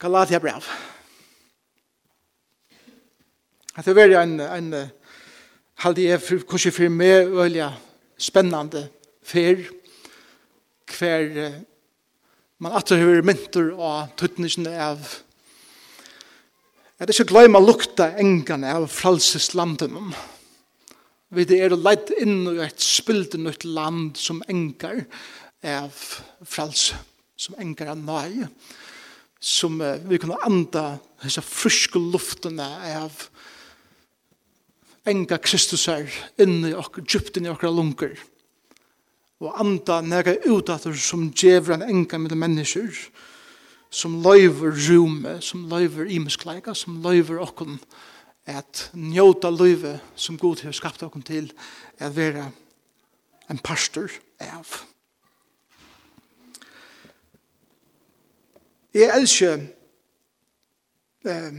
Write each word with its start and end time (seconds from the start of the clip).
Galatia 0.00 0.38
brev. 0.40 0.64
At 3.76 3.84
det 3.84 3.96
var 3.96 4.14
en, 4.22 4.40
en 4.40 4.74
halde 5.84 6.06
jeg 6.06 6.22
for, 6.24 6.44
kanskje 6.48 6.72
for 6.72 6.92
meg 6.92 7.28
veldig 7.32 7.68
spennende 8.20 8.86
fer 9.24 9.66
hver 10.90 11.28
man 12.60 12.76
atter 12.76 13.00
hører 13.00 13.24
mynter 13.24 13.70
og 13.72 14.10
tøtningen 14.20 14.68
av 14.72 15.04
at 17.00 17.08
det 17.08 17.14
ikke 17.14 17.30
glemme 17.30 17.60
lukta 17.64 18.10
engene 18.20 18.74
av 18.76 18.88
fralseslanden 18.92 20.10
vi 21.36 21.46
det 21.48 21.60
er 21.64 21.76
leit 21.78 22.10
inn 22.20 22.42
i 22.50 22.58
et 22.66 22.82
spilt 22.84 23.38
nytt 23.40 23.64
land 23.64 24.18
som 24.20 24.42
engar 24.50 25.04
av 25.64 25.96
frals 26.44 26.90
som 27.40 27.56
engar 27.62 27.94
av 27.94 28.04
nøye 28.04 28.50
som 29.40 29.80
uh, 29.80 29.96
vi 30.04 30.18
kunne 30.20 30.38
anda 30.44 30.98
disse 31.22 31.42
fryske 31.44 31.98
luftene 31.98 32.66
av 33.00 33.24
enga 35.08 35.38
Kristus 35.40 35.88
er 35.88 36.10
inni 36.40 36.74
i 36.74 37.02
djupt 37.08 37.40
inni 37.40 37.50
i 37.50 37.72
lunker. 37.72 38.14
Og 39.40 39.56
anda 39.56 40.00
nega 40.04 40.36
utater 40.44 40.92
som 41.00 41.30
djevra 41.32 41.78
en 41.78 41.86
enga 41.88 42.18
med 42.20 42.36
mennesker, 42.36 42.92
som 43.90 44.20
løyver 44.22 44.76
rume, 44.86 45.38
som 45.42 45.64
løyver 45.70 46.10
imeskleika, 46.12 46.74
som 46.74 47.00
løyver 47.02 47.40
okken 47.40 47.80
at 48.46 48.90
njóta 48.94 49.50
løyve 49.50 49.98
som 50.16 50.38
god 50.38 50.62
har 50.64 50.76
skapt 50.76 51.02
okken 51.02 51.22
til 51.22 51.50
at 51.98 52.14
vera 52.16 52.50
en 53.50 53.58
pastor 53.58 54.12
av. 54.40 54.84
Jeg 58.94 59.20
elsker 59.20 59.52
eh, 61.26 61.52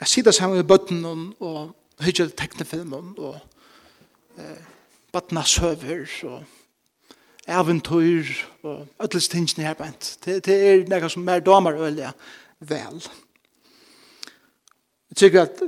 jeg 0.00 0.08
sitter 0.08 0.30
sammen 0.30 0.56
med 0.56 0.64
bøtten 0.64 1.04
og 1.40 1.74
høyre 2.00 2.30
teknefilmen 2.32 3.10
og 3.18 3.36
eh, 4.38 4.62
bøttene 5.12 5.42
søver 5.44 6.06
og 6.24 6.44
eventyr 7.48 8.30
og 8.62 8.86
ødels 9.04 9.28
tingene 9.28 9.66
her 9.66 9.74
bænt. 9.74 10.18
Det, 10.24 10.46
det 10.46 10.56
er 10.56 10.86
noe 10.88 11.12
som 11.12 11.28
er 11.28 11.44
damer 11.44 11.76
øyelig 11.76 12.12
vel. 12.60 13.04
Jeg 15.10 15.16
tykker 15.16 15.42
at 15.42 15.62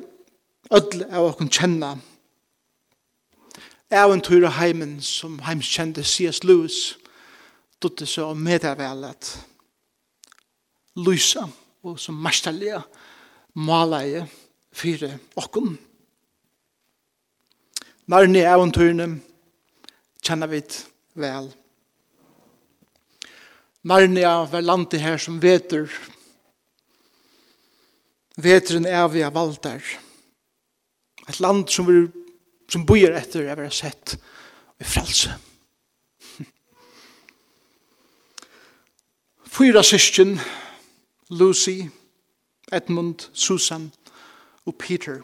ødel 0.72 1.04
er 1.10 1.20
å 1.20 1.36
kunne 1.36 1.52
kjenne 1.52 1.92
eventyr 3.92 4.46
og 4.46 4.56
heimen 4.56 5.00
som 5.04 5.42
heimskjende 5.44 6.04
C.S. 6.04 6.40
Lewis 6.44 7.01
dutte 7.82 8.06
så 8.06 8.30
medavelet 8.34 9.32
lysa 11.00 11.46
og 11.82 11.98
som 12.00 12.18
masterlige 12.22 12.80
malaie 13.58 14.26
fire 14.72 15.16
okken. 15.36 15.74
Nærne 18.12 18.44
eventyrene 18.44 19.08
kjenner 20.22 20.50
vi 20.50 20.62
vel. 21.18 21.50
Narnia 23.82 24.34
var 24.46 24.62
landet 24.62 25.02
her 25.02 25.18
som 25.18 25.40
veter. 25.42 25.88
Veteren 28.36 28.86
er 28.86 29.08
vi 29.10 29.22
av 29.22 29.56
der. 29.62 29.82
Et 31.28 31.40
land 31.40 31.68
som, 31.70 31.86
vi, 31.86 32.06
som 32.70 32.86
bor 32.86 32.96
etter 32.96 33.48
er 33.48 33.58
vi 33.58 33.70
sett 33.70 34.14
i 34.78 34.84
frelse. 34.84 35.32
Frelse. 35.32 35.51
Fyra 39.52 39.82
syskjen, 39.84 40.38
Lucy, 41.28 41.82
Edmund, 42.72 43.26
Susan 43.34 43.90
og 44.64 44.78
Peter. 44.80 45.18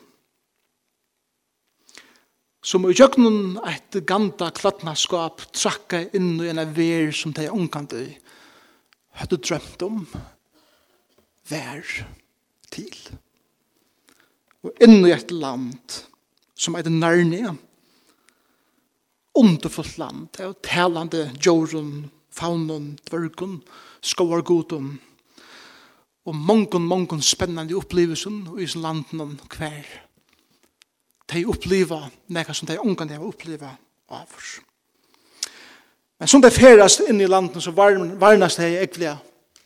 Som 2.60 2.84
i 2.84 2.92
jøgnun 2.92 3.56
et 3.64 3.96
ganda 4.04 4.50
kladnaskap 4.52 5.46
trakka 5.56 6.02
inn 6.12 6.36
i 6.44 6.50
en 6.52 6.60
ver 6.76 7.08
som 7.16 7.32
de 7.32 7.48
ungkandi 7.48 8.04
hadde 9.16 9.40
drømt 9.48 9.88
om 9.88 10.04
vær 11.48 11.88
til. 12.68 13.00
Og 14.60 14.76
inn 14.76 15.06
i 15.08 15.16
et 15.16 15.32
land 15.32 16.02
som 16.52 16.76
er 16.76 16.92
Narnia, 16.92 17.56
underfullt 19.32 19.96
land, 19.96 20.28
det 20.36 20.50
er 20.50 20.56
talande 20.68 21.30
djorun, 21.40 22.10
faunon, 22.28 22.98
dvørgun, 23.08 23.62
skoar 24.00 24.42
godom, 24.46 24.98
og 26.28 26.36
mongon, 26.36 26.84
mongon 26.84 27.22
spennande 27.24 27.76
opplevelsen 27.78 28.42
i 28.60 28.66
sin 28.68 28.84
landen 28.84 29.38
hver. 29.48 29.86
De 31.28 31.44
oppleva 31.48 32.02
nekka 32.32 32.54
som 32.56 32.68
de 32.68 32.78
ungan 32.80 33.08
de 33.08 33.16
har 33.16 33.24
oppleva 33.24 33.72
av 34.12 34.36
oss. 34.36 34.58
Men 36.18 36.28
som 36.28 36.42
de 36.42 36.50
ferast 36.50 37.04
inn 37.06 37.20
i 37.22 37.28
landen, 37.30 37.62
så 37.62 37.72
varnast 37.72 38.60
de 38.60 38.68
egentlig 38.74 39.12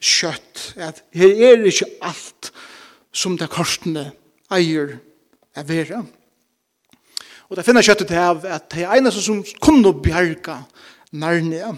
kjøtt, 0.03 0.73
at 0.77 1.03
her 1.17 1.39
er 1.49 1.65
ikke 1.67 1.89
alt 2.05 2.51
som 3.13 3.39
de 3.39 3.49
korsene 3.51 4.11
eier 4.53 4.99
er 5.57 5.67
vera. 5.69 6.03
Og 7.49 7.57
det 7.57 7.65
finner 7.67 7.85
kjøttet 7.85 8.13
av 8.17 8.47
at 8.49 8.71
det 8.73 8.87
eneste 8.89 9.23
som 9.25 9.43
kunne 9.61 9.93
bjerga 10.03 10.63
nærne 11.13 11.75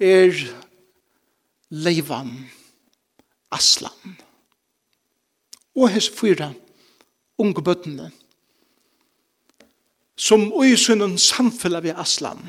er 0.00 0.38
Leivan, 1.70 2.50
Aslan. 3.50 4.16
Og 5.76 5.90
hans 5.90 6.08
fyra 6.08 6.52
unge 7.38 7.62
bøttene, 7.62 8.10
som 10.16 10.46
i 10.64 10.76
sunnen 10.76 11.18
samfunnet 11.18 11.82
ved 11.84 11.98
Aslan, 12.00 12.46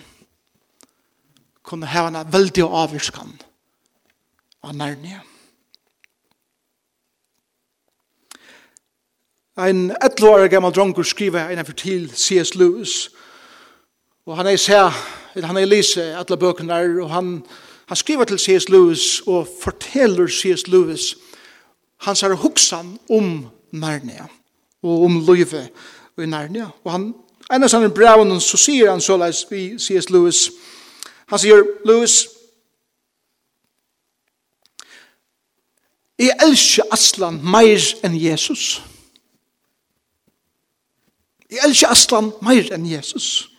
kunne 1.63 1.89
ha 1.91 2.05
en 2.07 2.19
veldig 2.31 2.63
avvirskan 2.63 3.33
av 4.63 4.75
Narnia. 4.75 5.19
Ein 9.57 9.89
11 9.91 10.29
år 10.29 10.47
gammal 10.47 10.71
drongur 10.71 11.03
skriver 11.03 11.49
en 11.49 11.59
av 11.59 11.73
til 11.73 12.11
C.S. 12.13 12.53
Lewis, 12.55 13.09
og 14.25 14.37
han 14.37 14.47
er 14.47 14.59
sær, 14.61 14.93
han 15.33 15.57
er 15.57 15.65
lise 15.65 16.13
alle 16.15 16.37
bøkene 16.37 16.73
der, 16.73 17.01
og 17.01 17.09
han 17.09 17.31
Han 17.87 17.97
skriver 17.97 18.23
til 18.23 18.39
C.S. 18.39 18.69
Lewis 18.69 19.21
og 19.27 19.47
forteller 19.61 20.27
C.S. 20.27 20.67
Lewis 20.67 21.15
hans 21.97 22.23
er 22.23 22.33
hoksan 22.33 22.99
om 23.09 23.47
Narnia 23.71 24.27
og 24.83 25.03
om 25.03 25.19
Løyve 25.25 25.67
i 26.17 26.25
Narnia. 26.25 26.69
Og 26.83 26.91
han, 26.91 27.13
en 27.51 27.63
av 27.63 27.71
sånne 27.71 27.89
brevene 27.89 28.37
så 28.43 28.59
sier 28.59 28.91
han 28.91 29.01
såleis 29.01 29.45
vi 29.49 29.79
C.S. 29.79 30.09
Lewis. 30.13 30.49
Han 31.31 31.41
sier, 31.41 31.63
Lewis, 31.85 32.27
Jeg 36.17 36.33
elsker 36.41 36.87
Aslan 36.91 37.35
meir 37.45 37.83
enn 38.05 38.15
Jesus. 38.17 38.79
Jeg 41.45 41.61
elsker 41.67 41.93
Aslan 41.93 42.31
meir 42.41 42.71
enn 42.73 42.87
Jesus. 42.89 43.51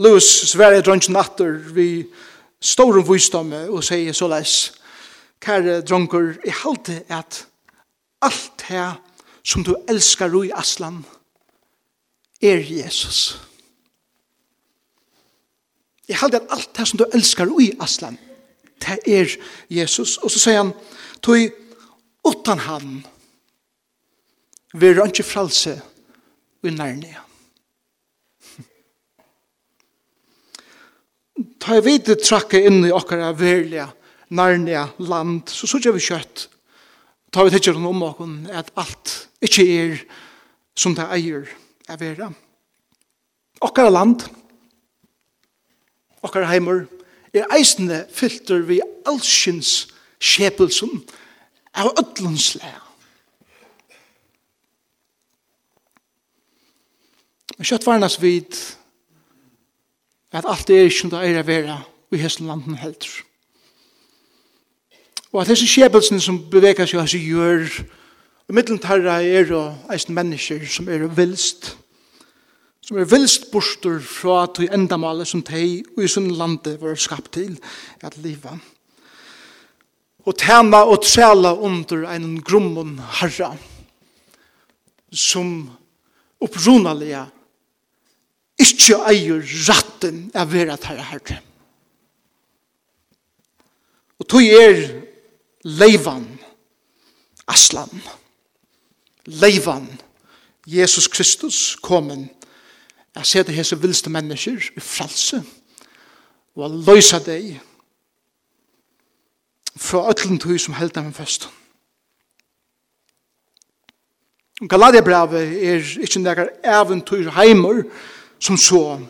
Lewis 0.00 0.26
sverre 0.50 0.82
drønns 0.82 1.06
natter 1.12 1.54
vi 1.70 1.86
Jesus 2.00 2.29
storen 2.60 3.06
vysdomme 3.08 3.66
og 3.70 3.84
sier 3.84 4.16
så 4.16 4.28
leis, 4.28 4.56
kære 5.40 5.80
dronker, 5.82 6.34
jeg 6.44 6.56
halte 6.62 7.02
at 7.08 7.44
alt 8.22 8.52
det 8.68 8.88
som 9.42 9.64
du 9.64 9.74
elskar 9.88 10.34
i 10.44 10.50
Aslan 10.54 11.04
er 12.42 12.60
Jesus. 12.60 13.40
Jeg 16.08 16.18
halte 16.18 16.42
at 16.42 16.50
alt 16.50 16.76
det 16.76 16.88
som 16.88 16.98
du 16.98 17.06
elskar 17.14 17.48
i 17.60 17.72
Aslan 17.80 18.18
det 18.80 18.98
er 19.06 19.36
Jesus. 19.70 20.16
Og 20.16 20.30
så 20.30 20.40
sier 20.40 20.62
han, 20.62 20.72
tog 21.22 21.50
utan 22.26 22.58
han, 22.58 23.00
vi 24.72 24.92
er 24.92 25.04
ikke 25.06 25.26
fralse 25.26 25.80
i 26.64 26.70
nærnene. 26.70 27.29
ta 31.60 31.76
i 31.76 31.84
vite 31.84 32.16
trakke 32.18 32.60
inn 32.66 32.84
i 32.88 32.92
okkara 32.94 33.32
verlige, 33.36 33.86
nærlige 34.30 34.86
land, 35.10 35.48
så 35.52 35.68
sørger 35.68 35.94
vi 35.96 36.04
kjøtt. 36.04 36.46
Ta 37.30 37.44
vi 37.44 37.52
tidsjer 37.52 37.78
om 37.78 38.02
okkara, 38.06 38.36
at 38.50 38.72
alt 38.80 39.14
ikke 39.44 39.66
er 39.76 39.98
som 40.74 40.94
det 40.96 41.06
eier 41.12 41.48
er 41.88 42.00
vera. 42.00 42.30
Okkara 43.60 43.92
land, 43.92 44.24
okkara 46.24 46.48
heimur, 46.50 46.86
er 47.34 47.50
eisende 47.54 48.06
filter 48.10 48.64
vi 48.66 48.80
allskyns 49.06 49.90
skjepelsen 50.20 51.02
av 51.78 51.92
ødlundslega. 52.00 52.86
Men 57.58 57.68
kjøttvarnas 57.68 58.16
vid 58.22 58.56
at 60.32 60.46
alt 60.46 60.68
det 60.68 60.76
er 60.76 60.88
ikke 60.88 60.98
som 61.00 61.10
det 61.10 61.24
er 61.26 61.40
å 61.40 61.46
være 61.46 61.76
i 62.14 62.20
hesten 62.20 62.46
landen 62.50 62.78
heldur. 62.78 63.22
Og 65.30 65.42
at 65.42 65.50
disse 65.52 65.68
skjebelsene 65.70 66.22
som 66.22 66.40
beveger 66.50 66.88
seg 66.90 67.02
hans 67.02 67.14
gjør, 67.14 67.68
og 68.50 68.56
middeltarra 68.58 69.20
er 69.22 69.52
og 69.54 69.92
eisen 69.94 70.16
mennesker 70.16 70.64
som 70.66 70.88
er 70.90 71.06
vilst, 71.14 71.76
som 72.82 72.98
er 72.98 73.06
vilst 73.06 73.50
borster 73.52 74.00
fra 74.02 74.42
til 74.50 74.70
endamålet 74.74 75.28
som 75.30 75.42
de 75.46 75.84
og 75.96 76.02
i 76.02 76.10
sin 76.10 76.32
landet 76.34 76.80
var 76.82 76.98
skapt 76.98 77.32
til 77.36 77.58
at 78.02 78.16
livet. 78.18 78.58
Og 80.26 80.36
tema 80.36 80.82
og 80.82 81.04
trela 81.06 81.54
under 81.54 82.08
en 82.10 82.40
grummun 82.42 82.98
herra 83.20 83.54
som 85.10 85.70
opprunalega 86.40 87.28
ikke 88.60 88.98
eier 89.10 89.40
ratten 89.68 90.26
av 90.36 90.50
vera 90.52 90.76
tarra 90.80 91.04
herre. 91.12 91.40
Og 94.20 94.28
tog 94.28 94.44
er 94.44 94.82
leivan 95.64 96.26
aslan. 97.48 98.02
Leivan 99.26 99.88
Jesus 100.66 101.08
Kristus 101.08 101.76
komin 101.82 102.28
Jeg 103.16 103.26
ser 103.26 103.42
det 103.42 103.54
hese 103.56 103.74
vilste 103.80 104.10
mennesker 104.10 104.68
i 104.76 104.80
fralse 104.80 105.40
og 106.54 106.62
jeg 106.62 106.84
løysa 106.86 107.18
deg 107.24 107.60
fra 109.80 110.04
øtlen 110.10 110.38
tog 110.38 110.58
som 110.60 110.74
held 110.76 110.92
dem 110.94 111.12
først. 111.14 111.48
Galadia 114.68 115.00
brevet 115.00 115.54
er 115.64 115.86
ikke 116.04 116.20
nekker 116.20 116.50
eventyr 116.68 117.30
heimer, 117.32 117.82
men 117.82 117.90
som 118.40 118.56
så. 118.58 119.00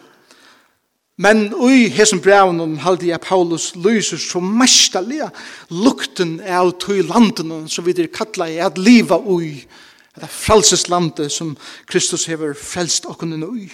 Men 1.21 1.51
ui 1.55 1.89
hesen 1.93 2.21
brevnum 2.25 2.79
haldi 2.81 3.11
jeg 3.11 3.21
Paulus 3.21 3.75
lyser 3.77 4.19
så 4.19 4.41
mestalega 4.41 5.29
lukten 5.71 6.39
av 6.41 6.73
tui 6.81 7.03
og 7.03 7.69
som 7.69 7.85
vi 7.85 8.07
kalla 8.09 8.49
i 8.49 8.59
at 8.59 8.79
liva 8.79 9.19
ui 9.19 9.67
det 10.17 10.27
er 10.27 10.33
frelseslandet 10.33 11.33
som 11.33 11.55
Kristus 11.87 12.27
hever 12.27 12.55
frelst 12.55 13.07
okken 13.07 13.43
ui. 13.45 13.71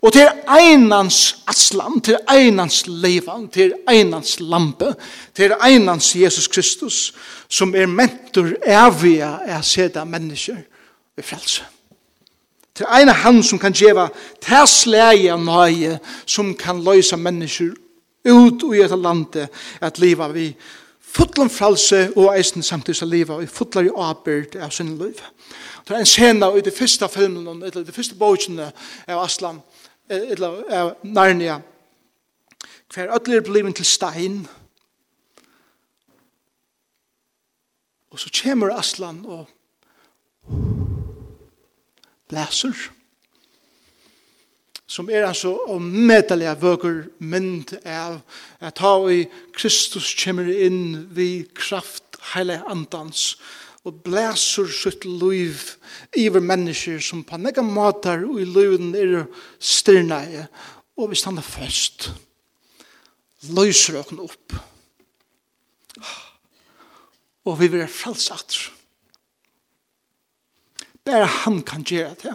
Og 0.00 0.12
til 0.14 0.28
einans 0.48 1.42
aslam, 1.50 2.00
til 2.00 2.16
einans 2.30 2.84
leivan, 2.86 3.48
til 3.48 3.74
einans 3.90 4.38
lampe, 4.40 4.94
til 5.34 5.54
einans 5.60 6.14
Jesus 6.16 6.46
Kristus, 6.48 7.14
som 7.48 7.74
er 7.74 7.86
mentor 7.86 8.52
evige 8.62 9.28
er 9.46 9.62
seda 9.62 10.04
mennesker 10.04 10.62
i 11.18 11.22
frelse. 11.22 11.66
Til 12.78 12.86
ein 12.86 13.08
ene 13.08 13.12
han 13.12 13.40
som 13.42 13.58
kan 13.58 13.74
gjeva 13.74 14.04
tæsleie 14.38 15.32
av 15.34 15.40
nøye 15.42 15.96
som 16.26 16.52
kan 16.54 16.78
løysa 16.78 17.16
mennesker 17.18 17.72
ut 18.28 18.62
i 18.70 18.82
et 18.84 18.94
landet 18.94 19.48
at 19.82 19.98
liva 19.98 20.28
vi 20.30 20.52
fotlan 21.02 21.50
fralse 21.50 22.12
og 22.14 22.36
eisen 22.36 22.62
samtidig 22.62 23.00
som 23.00 23.10
liva 23.10 23.40
vi 23.40 23.50
fotlar 23.50 23.88
i 23.88 23.90
avbyrd 23.90 24.54
av 24.62 24.70
sin 24.70 24.94
liv. 25.00 25.18
Det 25.88 25.96
er 25.96 26.04
en 26.04 26.06
scena 26.06 26.52
i 26.54 26.62
de 26.62 26.70
første 26.70 27.08
filmen, 27.08 27.62
eller 27.62 27.82
de 27.82 27.92
første 27.92 28.14
bøkene 28.14 28.70
av 29.08 29.24
Aslan, 29.24 29.58
eller 30.08 30.62
av 30.70 30.94
Narnia, 31.02 31.58
hver 32.94 33.14
ødler 33.16 33.42
bliven 33.42 33.74
til 33.74 33.84
stein, 33.84 34.42
og 38.10 38.20
så 38.20 38.30
kommer 38.42 38.78
Aslan 38.78 39.24
og 39.26 39.46
blæser, 42.28 42.88
som 44.88 45.10
er 45.12 45.26
altså 45.28 45.52
og 45.68 45.82
medelig 45.84 46.48
vøker 46.62 47.02
mynd 47.20 47.74
av 47.84 48.22
at 48.64 48.78
ta 48.80 48.94
i 49.12 49.26
Kristus 49.52 50.14
kommer 50.16 50.48
inn 50.48 51.10
vi 51.12 51.44
kraft 51.54 52.16
heile 52.32 52.62
andans 52.72 53.34
og 53.86 54.00
blæser 54.04 54.70
sitt 54.72 55.04
liv 55.04 55.60
iver 56.16 56.40
mennesker 56.44 57.02
som 57.04 57.20
på 57.24 57.36
nega 57.40 57.62
måter 57.64 58.24
og 58.26 58.40
i 58.40 58.48
liven 58.48 58.94
er 58.96 59.28
styrneie 59.60 60.48
og 60.96 61.12
vi 61.12 61.20
stander 61.20 61.44
fast 61.44 62.08
løser 63.52 64.00
åkne 64.00 64.24
opp 64.24 64.56
og 67.44 67.60
vi 67.60 67.68
vil 67.76 67.86
frelsatter 67.92 68.72
Det 71.08 71.16
er 71.16 71.24
han 71.24 71.62
kan 71.64 71.84
gjøre 71.88 72.14
det. 72.22 72.34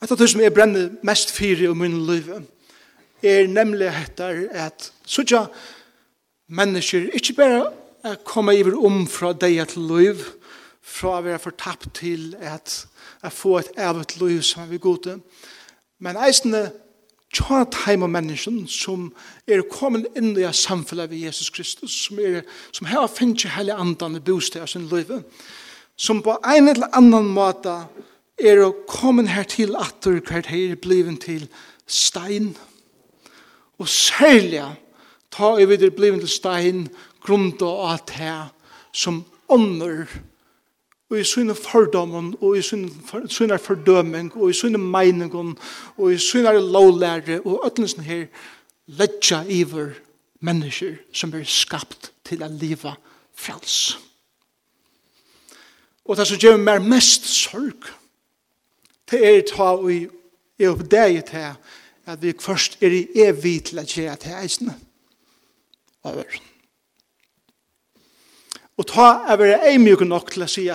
Og 0.00 0.04
et 0.06 0.12
av 0.14 0.16
det 0.16 0.30
som 0.32 0.40
jeg 0.40 0.52
brenner 0.56 0.94
mest 1.04 1.32
fyrir 1.36 1.66
i 1.68 1.74
min 1.76 1.98
liv, 2.08 2.30
er 3.20 3.48
nemlig 3.52 3.90
etter 3.90 4.46
at 4.64 4.86
sånn 5.04 5.50
mennesker 6.48 7.10
ikke 7.18 7.34
bare 7.36 8.14
kommer 8.24 8.56
iver 8.56 8.78
om 8.80 9.02
fra 9.04 9.34
deg 9.36 9.60
til 9.74 9.84
liv, 9.90 10.22
fra 10.80 11.18
å 11.18 11.26
være 11.26 11.42
fortapt 11.42 11.90
til 12.00 12.32
at, 12.40 12.86
at 13.20 13.36
få 13.36 13.58
et 13.58 13.68
evigt 13.76 14.16
liv 14.22 14.40
som 14.40 14.62
er 14.64 14.70
vi 14.72 14.80
gode, 14.80 15.18
men 16.00 16.16
eisende 16.16 16.70
tjat 17.34 17.76
heim 17.84 18.06
av 18.06 18.12
mennesken 18.14 18.62
som 18.70 19.10
er 19.44 19.66
kommet 19.68 20.08
inn 20.16 20.32
i 20.32 20.48
samfunnet 20.48 21.12
ved 21.12 21.26
Jesus 21.26 21.52
Kristus, 21.52 21.92
som, 22.06 22.20
er, 22.24 22.40
som 22.72 22.88
her 22.88 23.04
finner 23.12 23.36
ikke 23.36 23.52
hele 23.58 23.76
andan 23.76 24.16
i 24.16 24.24
bostad 24.24 24.64
av 24.64 24.72
sin 24.72 24.88
liv, 24.88 25.12
som 25.96 26.22
på 26.22 26.36
en 26.56 26.68
eller 26.68 26.90
annan 26.96 27.28
måte 27.30 27.74
er 28.38 28.60
å 28.64 28.72
komme 28.88 29.26
her 29.30 29.46
til 29.48 29.76
atter 29.78 30.18
hvert 30.18 30.50
her 30.50 30.74
bliven 30.82 31.16
til 31.22 31.46
stein. 31.86 32.54
Og 33.78 33.88
særlig 33.90 34.64
ta 35.34 35.54
i 35.58 35.66
videre 35.70 35.94
bliven 35.94 36.22
til 36.22 36.30
stein 36.30 36.86
grunda 37.24 37.70
av 37.90 38.04
det 38.10 38.36
som 38.94 39.22
ånder 39.50 40.06
og 41.10 41.18
i 41.20 41.26
sine 41.28 41.54
fordommen 41.54 42.32
og 42.40 42.56
i 42.58 42.62
sine 42.64 43.58
fordøming 43.60 44.32
og 44.34 44.50
i 44.50 44.56
sine 44.56 44.80
meningen 44.80 45.52
og 45.96 46.08
i 46.10 46.18
sine 46.18 46.56
lovlære 46.58 47.42
og 47.44 47.66
øtlensen 47.68 48.02
her 48.06 48.26
letja 48.86 49.44
iver 49.48 49.94
mennesker 50.40 50.98
som 51.12 51.34
er 51.34 51.46
skapt 51.46 52.10
til 52.26 52.42
å 52.42 52.50
leva 52.50 52.96
frels. 53.36 53.94
Frels. 53.94 54.10
Og 56.04 56.16
det 56.16 56.26
som 56.28 56.40
gjør 56.40 56.58
meg 56.60 56.84
mest 56.84 57.28
sorg, 57.32 57.88
det 59.10 59.20
er 59.24 59.44
ta 59.48 59.72
og 59.76 59.90
jeg 59.92 60.70
oppdager 60.70 61.24
til 61.28 61.46
at 62.04 62.22
vi 62.22 62.34
først 62.40 62.82
er 62.84 62.92
i 62.92 63.06
evig 63.26 63.62
til 63.64 63.80
at 63.80 63.92
gjøre 63.92 64.16
til 64.20 64.36
eisene 64.36 64.74
av 66.04 66.18
verden. 66.18 66.50
Og 68.76 68.88
ta 68.90 69.06
er 69.30 69.38
vi 69.40 69.54
eimjuk 69.70 70.02
nok 70.06 70.34
til 70.34 70.44
å 70.44 70.50
si 70.50 70.68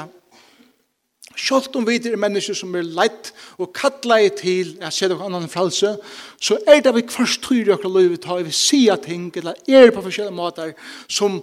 Sjalt 1.39 1.75
om 1.79 1.85
vi 1.87 1.95
er 2.03 2.19
mennesker 2.19 2.57
som 2.57 2.73
er 2.75 2.83
leit 2.83 3.29
og 3.61 3.71
kattleie 3.75 4.31
til 4.35 4.73
å 4.83 4.89
se 4.91 5.07
dere 5.07 5.23
annan 5.23 5.47
fralse, 5.51 5.93
så 6.35 6.57
er 6.67 6.81
det 6.83 6.91
vi 6.97 7.05
først 7.07 7.39
tror 7.45 7.69
i 7.69 7.71
okra 7.71 7.91
livet, 7.93 8.19
ta 8.25 8.35
vi 8.43 8.51
sier 8.51 8.99
ting, 8.99 9.29
eller 9.39 9.55
er 9.69 9.93
på 9.95 10.03
forskjellige 10.03 10.35
måter, 10.35 10.73
som 11.07 11.39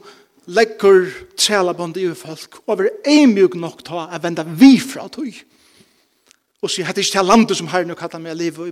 legger 0.47 1.11
trælabond 1.39 1.97
i 1.97 2.09
folk 2.15 2.61
og 2.67 2.81
er 2.81 2.95
eimjøk 3.07 3.55
nok 3.59 3.85
ta 3.85 4.07
at 4.13 4.23
venda 4.23 4.47
vi 4.47 4.79
fra 4.81 5.09
tog. 5.09 5.35
Og 6.65 6.73
sier, 6.73 6.87
hette 6.89 7.03
ikke 7.05 7.13
til 7.13 7.29
landet 7.29 7.59
som 7.59 7.69
herren 7.69 7.93
og 7.93 7.99
kallar 8.01 8.23
meg 8.23 8.35
liv, 8.39 8.57
og 8.59 8.71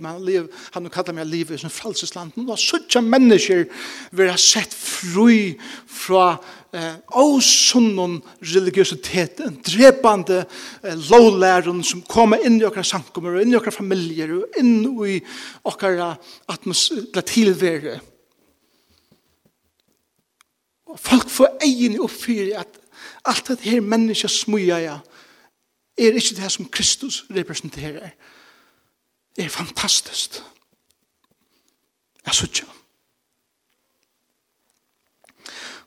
han 0.73 0.87
og 0.87 0.91
kallar 0.91 1.13
meg 1.15 1.27
liv 1.29 1.51
i 1.53 1.59
sin 1.61 1.71
fralsesland. 1.71 2.33
Nå 2.35 2.49
har 2.49 2.59
suttja 2.59 2.99
mennesker 2.99 3.67
vi 4.11 4.25
har 4.27 4.41
sett 4.41 4.73
fri 4.73 5.53
fra 5.85 6.25
eh, 6.73 6.97
åsunnen 7.21 8.17
religiøsiteten, 8.41 9.59
drepande 9.69 10.41
eh, 10.41 10.97
lovlæren 11.11 11.85
som 11.85 12.01
kommer 12.09 12.41
inn 12.41 12.57
i 12.57 12.65
okra 12.67 12.83
sankummer, 12.83 13.37
og 13.37 13.45
inn 13.45 13.53
i 13.53 13.59
okra 13.61 13.71
familier, 13.75 14.33
og 14.41 14.59
inn 14.59 14.81
i 15.05 15.21
okra 15.69 16.09
atmosfære 16.51 17.25
tilvære. 17.31 17.99
Og 20.85 20.99
folk 20.99 21.29
får 21.29 21.57
egen 21.61 21.99
oppfyrir 21.99 22.59
at 22.59 22.79
alt 23.25 23.47
det 23.47 23.59
her 23.59 23.81
menneska 23.81 24.27
smuja 24.27 24.77
ja, 24.77 24.99
er 25.97 26.13
ikke 26.13 26.35
det 26.35 26.51
som 26.51 26.69
Kristus 26.69 27.25
representerer. 27.35 28.09
Det 29.35 29.45
er 29.45 29.49
fantastisk. 29.49 30.41
Jeg 32.25 32.33
sutja. 32.33 32.65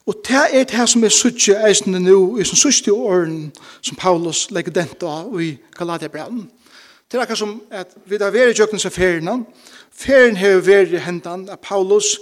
Og 0.06 0.14
det 0.28 0.44
er 0.52 0.64
det 0.64 0.88
som 0.88 1.04
er 1.04 1.08
sutja 1.08 1.66
eisende 1.68 2.00
nu 2.00 2.38
i 2.40 2.44
som 2.44 2.56
sutja 2.56 2.92
åren 2.92 3.52
som 3.82 3.96
Paulus 3.96 4.46
legger 4.50 4.72
dent 4.72 5.02
av 5.02 5.40
i 5.40 5.58
Galatiabrannen. 5.76 6.50
Det 7.12 7.18
er 7.18 7.22
akkur 7.22 7.34
som 7.34 7.62
at 7.70 7.92
vi 8.06 8.16
da 8.20 8.30
veri 8.32 8.52
i 8.52 8.56
jøknens 8.56 8.86
av 8.88 8.92
ferien, 8.92 9.44
ferien 9.92 10.36
har 10.36 10.60
veri 10.64 10.96
hendan 11.00 11.48
av 11.48 11.60
Paulus, 11.62 12.18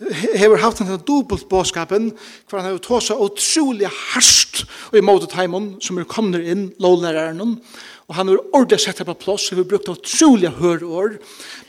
hever 0.00 0.56
haft 0.56 0.80
en 0.80 0.98
dubbelt 1.06 1.48
båskapen, 1.48 2.12
hver 2.48 2.60
han 2.60 2.70
hever 2.70 2.82
tåsa 2.82 3.14
utrolig 3.14 3.88
harst 4.12 4.64
og 4.90 4.98
i 4.98 5.04
måte 5.04 5.28
taimon 5.30 5.76
som 5.82 5.98
er 5.98 6.08
kommet 6.08 6.44
inn, 6.48 6.70
lovlæreren, 6.82 7.58
og 8.10 8.16
han 8.16 8.28
har 8.28 8.40
ordet 8.56 8.80
sett 8.82 8.98
på 9.06 9.14
plass, 9.16 9.46
og 9.52 9.60
vi 9.60 9.64
brukt 9.70 9.88
utrolig 9.88 10.50
hørår, 10.58 11.14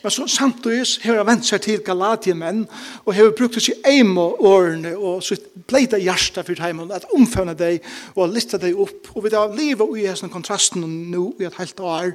men 0.01 0.12
så 0.12 0.25
samtidig 0.27 0.88
hever 1.06 1.22
han 1.22 1.30
vendt 1.30 1.48
seg 1.48 1.62
til 1.63 1.84
Galatiemenn, 1.86 2.65
og 3.06 3.13
hever 3.15 3.36
brukt 3.38 3.62
seg 3.62 3.86
eimo 3.88 4.34
årene, 4.44 4.96
og 4.98 5.22
så 5.24 5.38
blei 5.70 5.86
det 5.88 6.01
hjersta 6.03 6.44
for 6.44 6.60
taimon, 6.60 6.92
at 6.92 7.08
omfønne 7.15 7.56
deg, 7.60 7.86
og 8.18 8.34
lista 8.34 8.60
deg 8.60 8.75
opp, 8.75 9.13
og 9.13 9.24
vi 9.24 9.34
da 9.34 9.46
livet 9.53 9.96
i 10.00 10.08
hesten 10.10 10.34
kontrasten 10.34 10.84
nå 11.13 11.30
i 11.39 11.48
et 11.48 11.60
helt 11.62 11.80
år, 11.80 12.13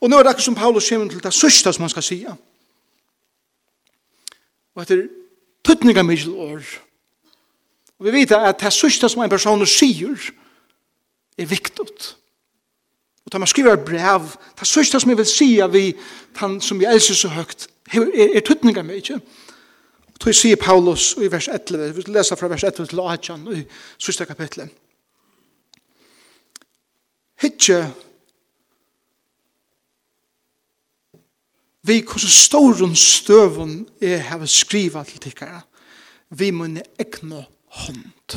og 0.00 0.10
nå 0.10 0.20
er 0.20 0.28
det 0.28 0.34
akkur 0.34 0.50
som 0.50 0.58
Paulus 0.58 0.92
kommer 0.92 1.10
til 1.10 1.24
det 1.24 1.34
sørste 1.34 1.72
som 1.72 1.88
han 1.88 1.94
skal 1.96 2.10
sige, 2.12 2.38
og 4.74 4.82
etter 4.82 5.06
tøtninga 5.64 6.02
mykje 6.02 6.30
år. 6.30 6.66
Og 7.98 8.06
vi 8.06 8.12
vet 8.12 8.32
at 8.36 8.60
det 8.60 8.72
sørste 8.72 9.08
som 9.08 9.22
en 9.22 9.32
person 9.32 9.66
sier 9.66 10.30
er 11.38 11.46
viktig. 11.46 11.88
Og 13.24 13.32
da 13.32 13.38
man 13.38 13.48
skriver 13.48 13.76
brev, 13.76 14.28
det 14.60 14.68
sørste 14.68 15.00
som 15.00 15.10
jeg 15.10 15.18
vil 15.18 15.26
si 15.26 15.48
av 15.64 15.72
vi, 15.72 15.94
han 16.36 16.60
som 16.60 16.80
jeg 16.82 16.92
elsker 16.92 17.16
så 17.16 17.32
høyt, 17.32 17.68
er, 17.94 18.08
er 18.36 18.44
tøtninga 18.44 18.84
mykje. 18.84 19.20
Og 20.14 20.20
tog 20.20 20.36
sier 20.36 20.60
Paulus 20.60 21.14
i 21.18 21.30
vers 21.32 21.48
11, 21.48 21.88
vi 21.88 22.02
vil 22.02 22.16
lese 22.18 22.36
fra 22.36 22.50
vers 22.52 22.64
11 22.64 22.90
til 22.92 23.00
18 23.00 23.46
i 23.56 23.62
sørste 23.98 24.26
kapitlet. 24.28 24.68
Hittje 27.42 27.80
vi 31.84 32.00
hvordan 32.00 32.30
ståren 32.30 32.96
støvun 32.96 33.86
er 34.00 34.18
har 34.18 34.46
skriva 34.46 35.04
til 35.04 35.20
tikkara, 35.20 35.60
vi 36.30 36.50
munne 36.50 36.82
egna 36.98 37.44
hånd. 37.66 38.32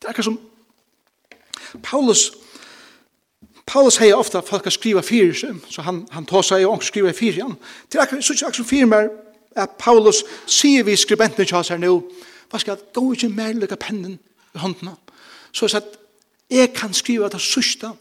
Det 0.00 0.04
er 0.04 0.12
akkur 0.12 0.22
som 0.22 0.38
Paulus 1.82 2.30
Paulus 3.66 3.96
hei 4.02 4.12
ofta 4.12 4.40
folk 4.42 4.64
har 4.66 4.74
skriva 4.74 5.00
fyrir 5.00 5.34
seg, 5.36 5.60
så 5.70 5.82
han, 5.86 6.02
han 6.10 6.26
tar 6.26 6.42
seg 6.42 6.66
og 6.66 6.82
skriva 6.82 7.12
fyrir 7.14 7.44
han. 7.44 7.54
Det 7.86 7.98
er 7.98 8.02
akkur, 8.02 8.20
så 8.20 8.34
akkur 8.34 8.60
som 8.62 8.66
fyrir 8.68 8.88
meg 8.90 9.10
at 9.56 9.76
Paulus 9.78 10.24
sier 10.46 10.84
vi 10.84 10.96
skribenten 10.98 11.46
til 11.46 11.56
oss 11.56 11.70
her 11.70 11.78
nu, 11.78 12.02
hva 12.50 12.58
skal 12.58 12.74
jeg 12.74 12.90
gå 12.94 13.12
ikke 13.14 13.30
mer 13.30 13.54
lukka 13.54 13.78
pennen 13.78 14.18
i 14.54 14.58
håndena? 14.58 14.96
Så 15.52 15.64
jeg 15.64 15.70
sa 15.70 15.80
at 15.80 15.96
jeg 16.50 16.72
kan 16.74 16.94
skriva 16.94 17.28
det 17.30 17.40
sørsta, 17.40 17.92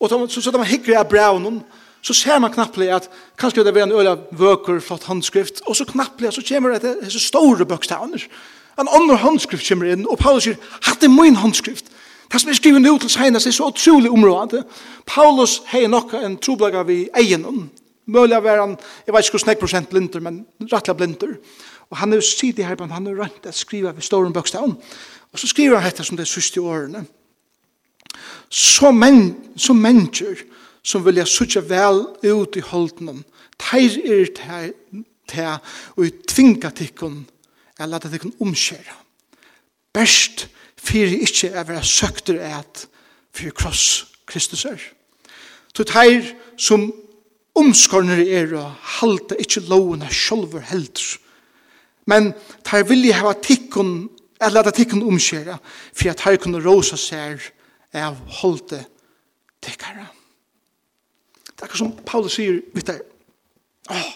og 0.00 0.08
så, 0.10 0.26
så, 0.26 0.42
så 0.42 0.50
de 0.50 0.64
hikker 0.66 0.96
jeg 0.96 1.08
bra 1.08 1.30
så 2.02 2.14
ser 2.14 2.40
man 2.42 2.52
knapplig 2.52 2.90
at 2.90 3.08
kanskje 3.38 3.64
det 3.64 3.76
er 3.76 3.84
en 3.84 3.94
øyla 3.94 4.16
vøker, 4.30 4.80
flott 4.80 5.06
handskrift, 5.06 5.62
og 5.66 5.76
så 5.76 5.86
knapplig 5.86 6.32
så 6.34 6.42
kommer 6.48 6.78
det 6.78 6.96
disse 7.04 7.20
store 7.22 7.66
bøkstavner. 7.66 8.24
En 8.80 8.88
annen 8.88 9.16
handskrift 9.16 9.68
kommer 9.68 9.92
inn, 9.92 10.06
og 10.08 10.18
Paulus 10.18 10.48
sier, 10.48 10.58
hatt 10.82 11.04
er 11.04 11.12
min 11.12 11.36
handskrift. 11.38 11.92
Det 12.32 12.40
som 12.40 12.50
er 12.50 12.56
skrivet 12.56 12.82
nå 12.82 12.96
til 12.98 13.12
senest 13.12 13.46
er 13.46 13.54
så 13.54 13.68
utrolig 13.68 14.10
område. 14.10 14.62
Paulus 15.06 15.60
har 15.68 15.88
nok 15.88 16.14
en 16.16 16.38
troblaga 16.40 16.82
vi 16.88 17.04
egen. 17.20 17.44
Møller 18.06 18.40
var 18.40 18.62
han, 18.64 18.76
jeg 19.06 19.14
vet 19.14 19.26
ikke 19.26 19.36
hvordan 19.38 19.52
jeg 19.52 19.60
prosent 19.60 19.90
blinder, 19.90 20.20
men 20.24 20.38
rettelig 20.72 20.96
blinder. 20.96 21.34
Og 21.90 22.00
han 22.00 22.12
er 22.12 22.22
jo 22.22 22.24
sidig 22.24 22.66
her, 22.66 22.76
men 22.80 22.90
han 22.90 23.06
er 23.06 23.20
rent 23.20 23.46
at 23.46 23.54
skriva 23.54 23.92
ved 23.92 24.02
store 24.02 24.32
bøkstavn. 24.32 24.78
Og 25.32 25.38
så 25.38 25.46
skriver 25.46 25.78
han 25.78 25.90
dette 25.90 26.04
som 26.04 26.16
det 26.16 26.26
siste 26.28 26.60
årene. 26.60 27.04
Så, 28.48 28.90
men, 28.90 29.36
så 29.56 29.72
mennesker, 29.72 30.40
som 30.82 31.04
vilja 31.04 31.26
sutja 31.26 31.62
vel 31.62 32.04
ut 32.22 32.56
i 32.56 32.64
holden 32.66 33.24
Teir 33.58 33.98
er 34.02 34.26
te 35.28 35.46
og 35.96 36.06
i 36.06 36.10
tvinga 36.28 36.72
tikkun 36.74 37.22
er 37.78 37.86
lata 37.86 38.10
tikkun 38.10 38.34
omskjera. 38.40 38.96
best 39.92 40.48
fyrir 40.76 41.22
ikkje 41.22 41.52
er 41.52 41.64
vera 41.68 41.82
søkter 41.82 42.40
et 42.40 42.86
fyrir 43.34 43.52
kross 43.52 44.06
Kristus 44.26 44.64
er. 44.64 44.80
Så 45.76 45.84
teir 45.84 46.34
som 46.56 46.90
omskorner 47.54 48.22
er 48.24 48.54
og 48.56 48.72
halda 48.98 49.36
ikkje 49.40 49.66
lovuna 49.68 50.08
sjolver 50.10 50.64
heldur. 50.72 51.18
Men 52.06 52.32
teir 52.64 52.88
vilja 52.88 53.20
hava 53.20 53.34
tikkun 53.38 54.08
at 54.40 54.52
lata 54.52 54.72
tikkun 54.74 55.04
omskjera, 55.06 55.58
fyrir 55.94 56.16
at 56.16 56.24
teir 56.24 56.40
kunne 56.42 56.62
rosa 56.64 56.96
seg 56.98 57.44
av 57.94 58.16
holde 58.40 58.80
tikkara. 59.62 60.08
Det 61.62 61.68
er 61.68 61.70
akkurat 61.70 61.78
som 61.78 61.92
Paulus 62.06 62.34
sier, 62.34 62.56
vet 62.74 62.88
du, 62.90 62.96
åh, 63.94 64.08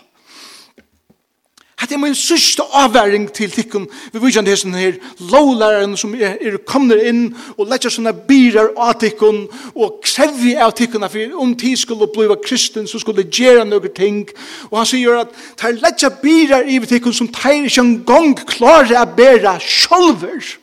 Hatt 1.76 1.92
er 1.92 2.00
min 2.02 2.14
sørste 2.18 2.64
avværing 2.74 3.28
til 3.36 3.50
tikkun 3.52 3.84
vi 4.12 4.18
vidjan 4.18 4.46
hessen 4.48 4.74
her. 4.74 4.96
Lovlæreren 5.30 5.92
som 5.96 6.14
er, 6.18 6.34
er 6.40 6.56
kommer 6.66 6.98
inn 6.98 7.28
og 7.54 7.68
leggja 7.70 7.92
sånne 7.92 8.10
birar 8.26 8.72
av 8.74 8.96
tikkun 8.98 9.44
og 9.76 10.00
krevje 10.02 10.56
av 10.64 10.72
tikkun 10.74 11.06
for 11.06 11.38
om 11.44 11.52
tid 11.54 11.76
skulle 11.78 12.08
bliva 12.10 12.34
kristen 12.42 12.90
så 12.90 12.98
skulle 12.98 13.28
gera 13.30 13.62
noen 13.68 13.94
ting. 13.94 14.24
Og 14.72 14.80
han 14.80 14.88
sier 14.90 15.20
at 15.20 15.38
tar 15.60 15.78
leggja 15.78 16.10
birar 16.24 16.66
i 16.66 16.80
tikkun 16.82 17.14
som 17.14 17.30
tar 17.30 17.54
ikke 17.60 17.84
en 17.84 17.98
gang 18.08 18.34
klare 18.56 18.98
å 18.98 19.06
bæra 19.06 19.58
sjolver 19.62 20.56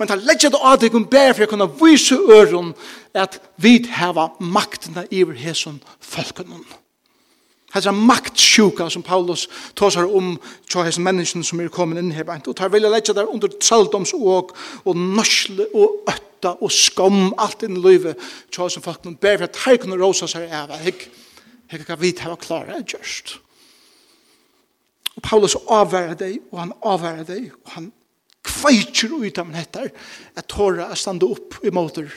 men 0.00 0.08
ta 0.08 0.16
legger 0.16 0.48
det 0.48 0.58
av 0.64 0.78
deg 0.80 0.94
om 0.96 1.04
bær 1.04 1.34
for 1.34 1.44
jeg 1.44 1.50
kunne 1.52 1.66
vise 1.76 2.16
øren 2.16 2.70
at 3.12 3.34
vi 3.60 3.74
heva 3.84 4.30
maktene 4.40 5.04
iver 5.12 5.36
hesson 5.36 5.76
folkene. 6.00 6.62
Det 7.70 7.84
er 7.86 7.92
maktsjuka 7.92 8.88
som 8.90 9.04
Paulus 9.04 9.44
tåsar 9.76 10.08
om 10.08 10.32
til 10.70 10.80
hans 10.82 10.98
menneskene 10.98 11.44
som 11.44 11.60
er 11.60 11.68
kommet 11.68 12.00
inn 12.00 12.14
her. 12.16 12.24
Og 12.40 12.56
tar 12.56 12.72
vilja 12.72 12.88
leggja 12.88 13.14
der 13.14 13.28
under 13.28 13.52
traldoms 13.60 14.14
og 14.16 14.56
og 14.84 14.96
norsle 14.96 15.68
og 15.74 16.08
øtta 16.08 16.56
og 16.56 16.72
skam 16.72 17.34
alt 17.38 17.62
inn 17.62 17.76
i 17.76 17.84
livet 17.84 18.16
til 18.50 18.64
hans 18.64 18.80
folkene 18.80 19.20
bær 19.20 19.36
for 19.36 19.50
at 19.52 19.62
her 19.66 19.76
kunne 19.84 20.00
rosa 20.00 20.26
seg 20.26 20.48
av 20.48 20.72
Jeg 20.80 20.96
kan 21.86 22.00
vite 22.00 22.00
vit 22.00 22.24
hava 22.24 22.36
klara 22.40 22.80
just. 22.82 23.38
Og 25.14 25.22
Paulus 25.22 25.56
avværer 25.68 26.14
deg 26.14 26.40
og 26.50 26.58
han 26.58 26.72
avværer 26.82 27.24
deg 27.24 27.52
og 27.52 27.76
han 27.76 27.92
kveitjer 28.46 29.12
ut 29.26 29.38
av 29.38 29.52
hettar 29.54 29.90
at 30.34 30.48
tåra 30.48 30.88
er 30.90 30.98
stande 30.98 31.28
opp 31.28 31.58
i 31.64 31.72
måter 31.74 32.08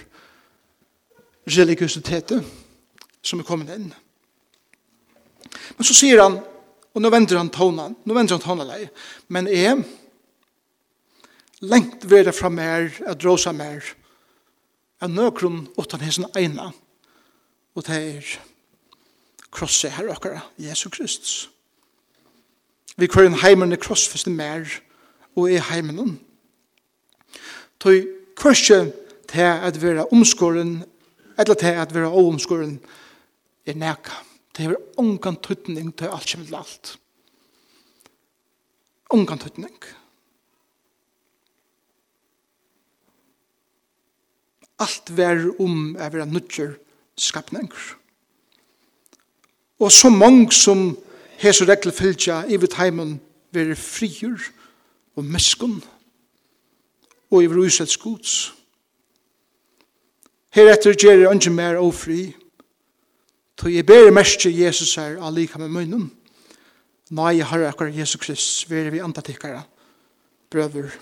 religiøsitetet 1.50 2.44
som 3.24 3.40
er 3.40 3.48
kommet 3.48 3.72
inn. 3.74 3.90
Men 5.78 5.88
så 5.88 5.96
sier 5.96 6.22
han, 6.24 6.40
og 6.94 7.02
nå 7.02 7.10
vender 7.12 7.40
han 7.40 7.52
tånen, 7.54 7.98
nå 8.06 8.16
vender 8.16 8.38
han 8.38 8.44
tånen 8.44 8.70
deg, 8.70 8.88
men 9.34 9.50
er 9.50 9.82
lengt 11.64 12.06
vera 12.10 12.34
fra 12.36 12.52
mer, 12.54 12.92
at 13.08 13.22
dråsa 13.22 13.54
mer, 13.56 13.84
av 15.04 15.12
nøkron 15.12 15.66
utan 15.76 16.04
hesen 16.04 16.30
eina, 16.38 16.70
og 17.74 17.88
det 17.88 18.00
er 18.00 18.34
krosset 19.54 19.96
her 19.98 20.12
okkara, 20.14 20.46
Jesu 20.62 20.90
Kristus. 20.94 21.50
Vi 22.96 23.10
kører 23.10 23.32
en 23.32 23.42
heimerne 23.42 23.78
krossfeste 23.82 24.32
mer, 24.32 24.64
og 24.64 24.93
og 25.36 25.52
i 25.52 25.62
heimen. 25.70 26.18
Tøy 27.80 28.04
kvørse 28.38 28.80
til 29.30 29.50
at 29.70 29.80
vera 29.82 30.06
omskåren, 30.12 30.84
eller 31.40 31.54
til 31.54 31.80
at 31.82 31.94
vera 31.94 32.12
omskåren, 32.14 32.78
er 33.66 33.80
neka. 33.80 34.20
Det 34.54 34.66
er 34.66 34.76
ongan 34.98 35.40
tøtning 35.42 35.90
til 35.98 36.12
alt 36.14 36.30
som 36.30 36.42
er 36.42 36.58
alt. 36.58 36.98
Ongan 39.10 39.40
tøtning. 39.40 39.76
Alt 44.80 45.12
vær 45.18 45.48
om 45.62 45.96
er 45.96 46.10
vera 46.14 46.26
nutjer 46.26 46.76
skapninger. 47.18 47.96
Og 49.80 49.92
så 49.92 50.10
mange 50.10 50.52
som 50.54 50.94
hese 51.42 51.66
regler 51.66 51.96
fylgja 51.96 52.44
i 52.48 52.58
vitt 52.62 52.78
heimen 52.78 53.18
vera 53.54 53.76
frigjur, 53.78 54.40
og 55.16 55.26
meskun 55.26 55.82
og 57.34 57.44
i 57.44 57.50
vrusett 57.50 57.90
skots. 57.90 58.54
Heretter 60.54 60.94
gjer 60.94 61.24
jeg 61.24 61.34
ikke 61.34 61.54
mer 61.54 61.80
ofri, 61.82 62.28
to 63.58 63.72
jeg 63.74 63.86
ber 63.86 64.12
mest 64.14 64.46
Jesus 64.46 64.96
her 64.96 65.18
allika 65.22 65.58
med 65.62 65.74
munnen. 65.74 66.12
Nei, 67.14 67.42
har 67.42 67.66
akkurat 67.68 67.96
Jesus 67.98 68.22
Krist, 68.22 68.70
vere 68.70 68.92
vi 68.94 69.02
antatikkare, 69.02 69.64
brøver, 70.50 70.94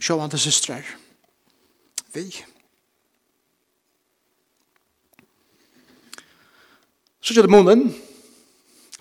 sjåvande 0.00 0.38
systrar, 0.38 0.84
vi. 2.14 2.28
Så 7.20 7.34
gjør 7.34 7.48
det 7.48 7.52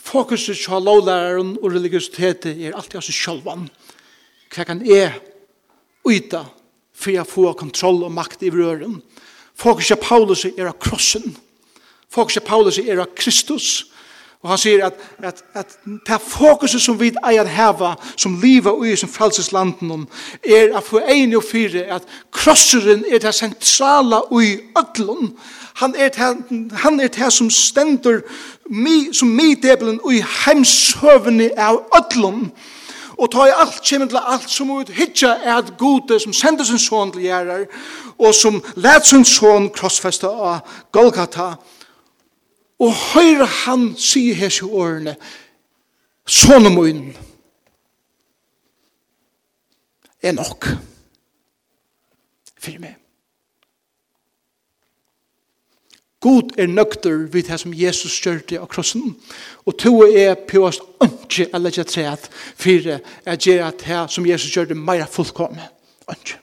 fokuset 0.09 0.57
på 0.67 0.79
lovlæreren 0.79 1.57
og 1.61 1.73
religiøsitetet 1.73 2.57
er 2.57 2.75
alltid 2.75 2.99
av 2.99 3.05
seg 3.05 3.17
sjølvan. 3.17 3.67
Hva 4.49 4.65
kan 4.65 4.81
jeg 4.85 5.13
uita 6.07 6.45
for 6.97 7.21
å 7.21 7.27
får 7.27 7.59
kontroll 7.59 8.01
og 8.07 8.15
makt 8.15 8.43
i 8.47 8.51
røren? 8.53 8.99
Fokuset 9.59 10.01
Paulus 10.01 10.45
er 10.49 10.71
av 10.71 10.79
krossen. 10.81 11.35
Fokuset 12.09 12.45
Paulus 12.47 12.79
er 12.81 13.03
av 13.03 13.13
Kristus. 13.15 13.89
Og 14.39 14.53
han 14.53 14.59
sier 14.61 14.85
at, 14.85 14.99
at, 15.19 15.41
at 15.53 15.73
det 16.07 16.17
fokuset 16.23 16.79
som 16.79 16.95
vi 16.95 17.09
eier 17.27 17.47
heva, 17.51 17.97
som 18.15 18.37
livet 18.39 18.85
i 18.87 18.93
som 18.95 19.11
frelseslanden, 19.11 20.05
er 20.47 20.71
at 20.79 20.87
for 20.87 21.03
en 21.03 21.35
og 21.35 21.43
fire, 21.43 21.83
at 21.91 22.07
krosseren 22.31 23.03
er 23.11 23.19
det 23.19 23.33
sentrala 23.35 24.21
i 24.39 24.53
ødlån. 24.79 25.33
Han 25.83 25.95
er 25.95 26.15
det, 26.15 26.29
han 26.85 26.99
er 27.03 27.11
det 27.11 27.33
som 27.35 27.51
stender 27.51 28.21
mi, 28.69 29.13
som 29.13 29.27
midebelen 29.27 29.99
og 30.03 30.13
i 30.13 30.23
heimsøvni 30.45 31.49
av 31.57 31.81
ödlum. 31.95 32.49
Og 33.19 33.31
ta 33.31 33.45
i 33.49 33.55
alt 33.55 33.81
kjem 33.83 34.07
til 34.07 34.19
alt 34.21 34.49
som 34.49 34.71
ut 34.71 34.89
hitja 34.95 35.33
er 35.43 35.57
at 35.57 35.73
gode 35.77 36.19
som 36.19 36.33
sender 36.33 36.63
sin 36.63 36.79
son 36.79 37.11
til 37.11 37.25
gjerrar 37.27 37.65
og 38.17 38.35
som 38.35 38.61
let 38.75 39.07
sin 39.07 39.25
son 39.25 39.67
krossfesta 39.75 40.27
av 40.27 40.61
Golgata 40.91 41.49
og 42.79 42.93
høyre 42.93 43.47
han 43.65 43.89
sier 43.99 44.37
hese 44.39 44.65
årene 44.65 45.17
Sonomoin 46.29 47.09
er 50.21 50.31
nok 50.37 50.67
for 52.59 52.79
meg. 52.79 52.98
God 56.19 56.51
er 56.59 56.67
nøkter 56.67 57.29
vid 57.31 57.47
det 57.47 57.59
som 57.61 57.73
Jesus 57.73 58.17
gjørte 58.19 58.59
av 58.59 58.67
krossen. 58.67 59.13
Og 59.65 59.77
to 59.79 59.93
er 60.03 60.35
på 60.35 60.65
oss 60.67 60.81
ønske 60.99 61.47
eller 61.53 61.71
ikke 61.71 61.87
treet 61.87 62.27
for 62.59 62.89
å 62.91 63.35
gjøre 63.35 63.71
det 63.79 64.01
som 64.11 64.27
Jesus 64.27 64.51
gjørte 64.55 64.75
mer 64.75 65.05
fullkomne. 65.07 65.69
Ønske. 66.11 66.41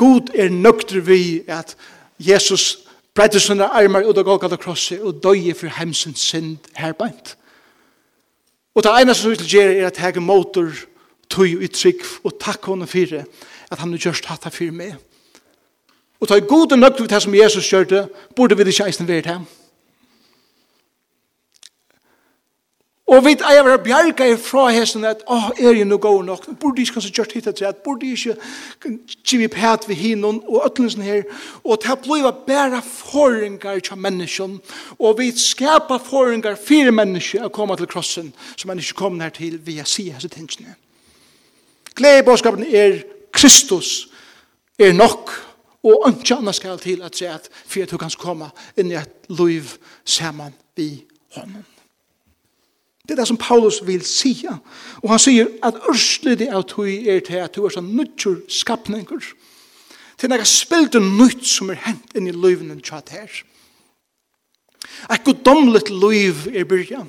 God 0.00 0.30
er 0.34 0.48
nøkter 0.48 1.02
vid 1.04 1.50
at 1.50 1.74
Jesus 2.16 2.86
bredde 3.14 3.42
sånne 3.42 3.66
armer 3.68 4.06
ut 4.06 4.16
av 4.16 4.24
Golgata 4.24 4.56
krosset 4.56 5.02
og 5.02 5.18
døye 5.20 5.52
for 5.58 5.72
hemsens 5.76 6.22
synd 6.30 6.70
herbeint. 6.78 7.34
Og 8.74 8.86
det 8.86 8.94
eneste 8.94 9.22
som 9.22 9.34
vi 9.34 9.42
vil 9.42 9.54
gjøre 9.56 9.74
er 9.76 9.90
at 9.90 9.98
jeg 10.00 10.22
motor 10.22 10.70
tog 11.30 11.62
i 11.62 11.68
trygg 11.68 12.06
og 12.24 12.38
takk 12.40 12.70
henne 12.70 12.86
for 12.88 13.18
at 13.20 13.78
han 13.82 13.92
har 13.92 14.06
gjort 14.06 14.30
hatt 14.30 14.46
det 14.46 14.54
for 14.54 14.72
meg. 14.74 14.94
Og 16.20 16.28
ta 16.28 16.36
i 16.36 16.44
gode 16.44 16.76
nøgt 16.76 16.96
til 16.96 17.08
det 17.10 17.22
som 17.22 17.34
Jesus 17.34 17.68
kjørte, 17.68 18.08
burde 18.36 18.56
vi 18.56 18.68
ikke 18.68 18.86
eisen 18.86 19.08
være 19.08 19.22
til. 19.22 19.40
Og 23.10 23.24
vi 23.24 23.32
er 23.32 23.64
være 23.64 23.78
bjerga 23.78 24.34
fra 24.38 24.68
hesten 24.70 25.04
at, 25.04 25.24
åh, 25.26 25.48
oh, 25.48 25.56
er 25.58 25.72
jeg 25.74 25.84
noe 25.84 25.98
god 25.98 26.20
nok? 26.24 26.44
Burde 26.60 26.78
jeg 26.78 26.86
ikke 26.86 27.00
kanskje 27.00 27.14
kjørt 27.16 27.32
hit 27.34 27.46
etter 27.50 27.66
at, 27.68 27.80
burde 27.82 28.06
jeg 28.06 28.18
ikke 28.18 29.16
kjivi 29.26 29.48
pæt 29.50 29.88
ved 29.88 29.98
hinnen 29.98 30.38
og 30.46 30.62
øtlensen 30.68 31.02
her, 31.02 31.24
og 31.64 31.80
ta 31.82 31.96
bliva 31.98 32.30
bare 32.30 32.78
forringer 32.86 33.80
til 33.82 33.98
mennesken, 33.98 34.60
og 34.98 35.18
vi 35.18 35.32
skapa 35.34 35.98
forringer 35.98 36.54
fire 36.54 36.94
mennesker 36.94 37.48
å 37.48 37.50
komme 37.50 37.74
til 37.76 37.90
krossen, 37.90 38.30
som 38.54 38.70
man 38.70 38.78
ikke 38.78 39.00
kommer 39.02 39.26
her 39.26 39.34
til 39.34 39.58
via 39.66 39.84
sida 39.84 40.14
hans 40.14 40.30
tingene. 40.30 40.76
Glede 41.98 42.22
i 42.22 42.28
bådskapen 42.30 42.62
er 42.62 43.02
Kristus 43.34 44.06
er 44.78 44.94
nok, 44.94 45.34
Og 45.82 46.04
ikke 46.10 46.36
annet 46.36 46.54
skal 46.54 46.78
til 46.78 47.02
at 47.02 47.16
se 47.16 47.28
at 47.28 47.48
for 47.66 47.82
at 47.82 47.90
du 47.90 47.98
kan 47.98 48.12
komme 48.18 48.50
inn 48.76 48.90
i 48.92 48.98
et 49.00 49.28
liv 49.28 49.64
sammen 50.04 50.54
vi 50.76 51.04
hånden. 51.36 51.64
Det 53.10 53.16
er 53.16 53.22
det 53.22 53.28
som 53.28 53.36
Paulus 53.40 53.80
vil 53.86 54.04
sige. 54.06 54.52
Og 55.02 55.10
han 55.10 55.18
sier 55.18 55.48
at 55.66 55.78
ørselig 55.90 56.38
det 56.38 56.50
av 56.52 56.62
tog 56.68 56.86
er 56.86 57.20
til 57.26 57.40
at 57.42 57.56
du 57.56 57.64
er 57.64 57.72
sånn 57.74 57.88
nødtjur 57.96 58.44
skapninger. 58.48 59.24
Til 60.20 60.30
når 60.30 60.42
jeg 60.44 60.50
spilte 60.50 61.00
nødt 61.00 61.46
som 61.48 61.72
er 61.72 61.80
hent 61.88 62.12
inn 62.14 62.28
i 62.28 62.34
livene 62.36 62.76
til 62.78 62.94
at 62.94 63.10
her. 63.10 63.40
Et 65.10 65.24
godomlet 65.24 65.90
liv 65.90 66.44
er 66.52 66.68
byrjan. 66.68 67.08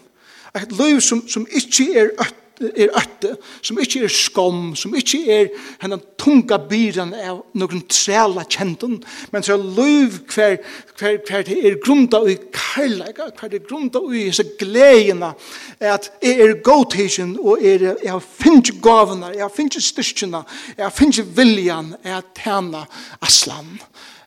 Et 0.56 0.72
liv 0.80 1.02
som, 1.02 1.22
som 1.28 1.46
ikke 1.52 1.92
er 2.00 2.16
øtt 2.18 2.40
er 2.70 2.92
øtte, 2.98 3.36
som 3.62 3.80
ikke 3.82 4.04
er 4.06 4.14
skom, 4.14 4.76
som 4.76 4.94
ikke 4.98 5.22
er 5.32 5.50
henne 5.82 5.98
tunga 6.22 6.60
byran 6.70 7.14
av 7.18 7.42
noen 7.58 7.84
trela 7.90 8.44
kjenten, 8.46 9.00
men 9.34 9.46
så 9.46 9.58
løyv 9.58 10.20
hver, 10.34 10.58
hver, 11.00 11.18
hver 11.28 11.46
det 11.48 11.58
er 11.68 11.80
grunda 11.84 12.22
i 12.30 12.38
kærleika, 12.54 13.32
hver 13.40 13.52
det 13.52 13.62
er 13.62 13.68
grunda 13.68 14.04
i 14.12 14.28
disse 14.30 14.46
gledene, 14.60 15.34
at 15.80 16.12
jeg 16.22 16.40
er 16.46 16.58
godtisjen, 16.66 17.36
og 17.42 17.64
er, 17.66 17.92
jeg 18.04 18.26
finner 18.30 18.82
gavene, 18.84 19.34
jeg 19.38 19.56
finner 19.56 19.88
styrkjene, 19.88 20.44
jeg 20.78 20.98
finner 20.98 21.32
viljan, 21.38 21.94
jeg 22.06 22.28
tjener 22.44 23.02
aslan, 23.22 23.78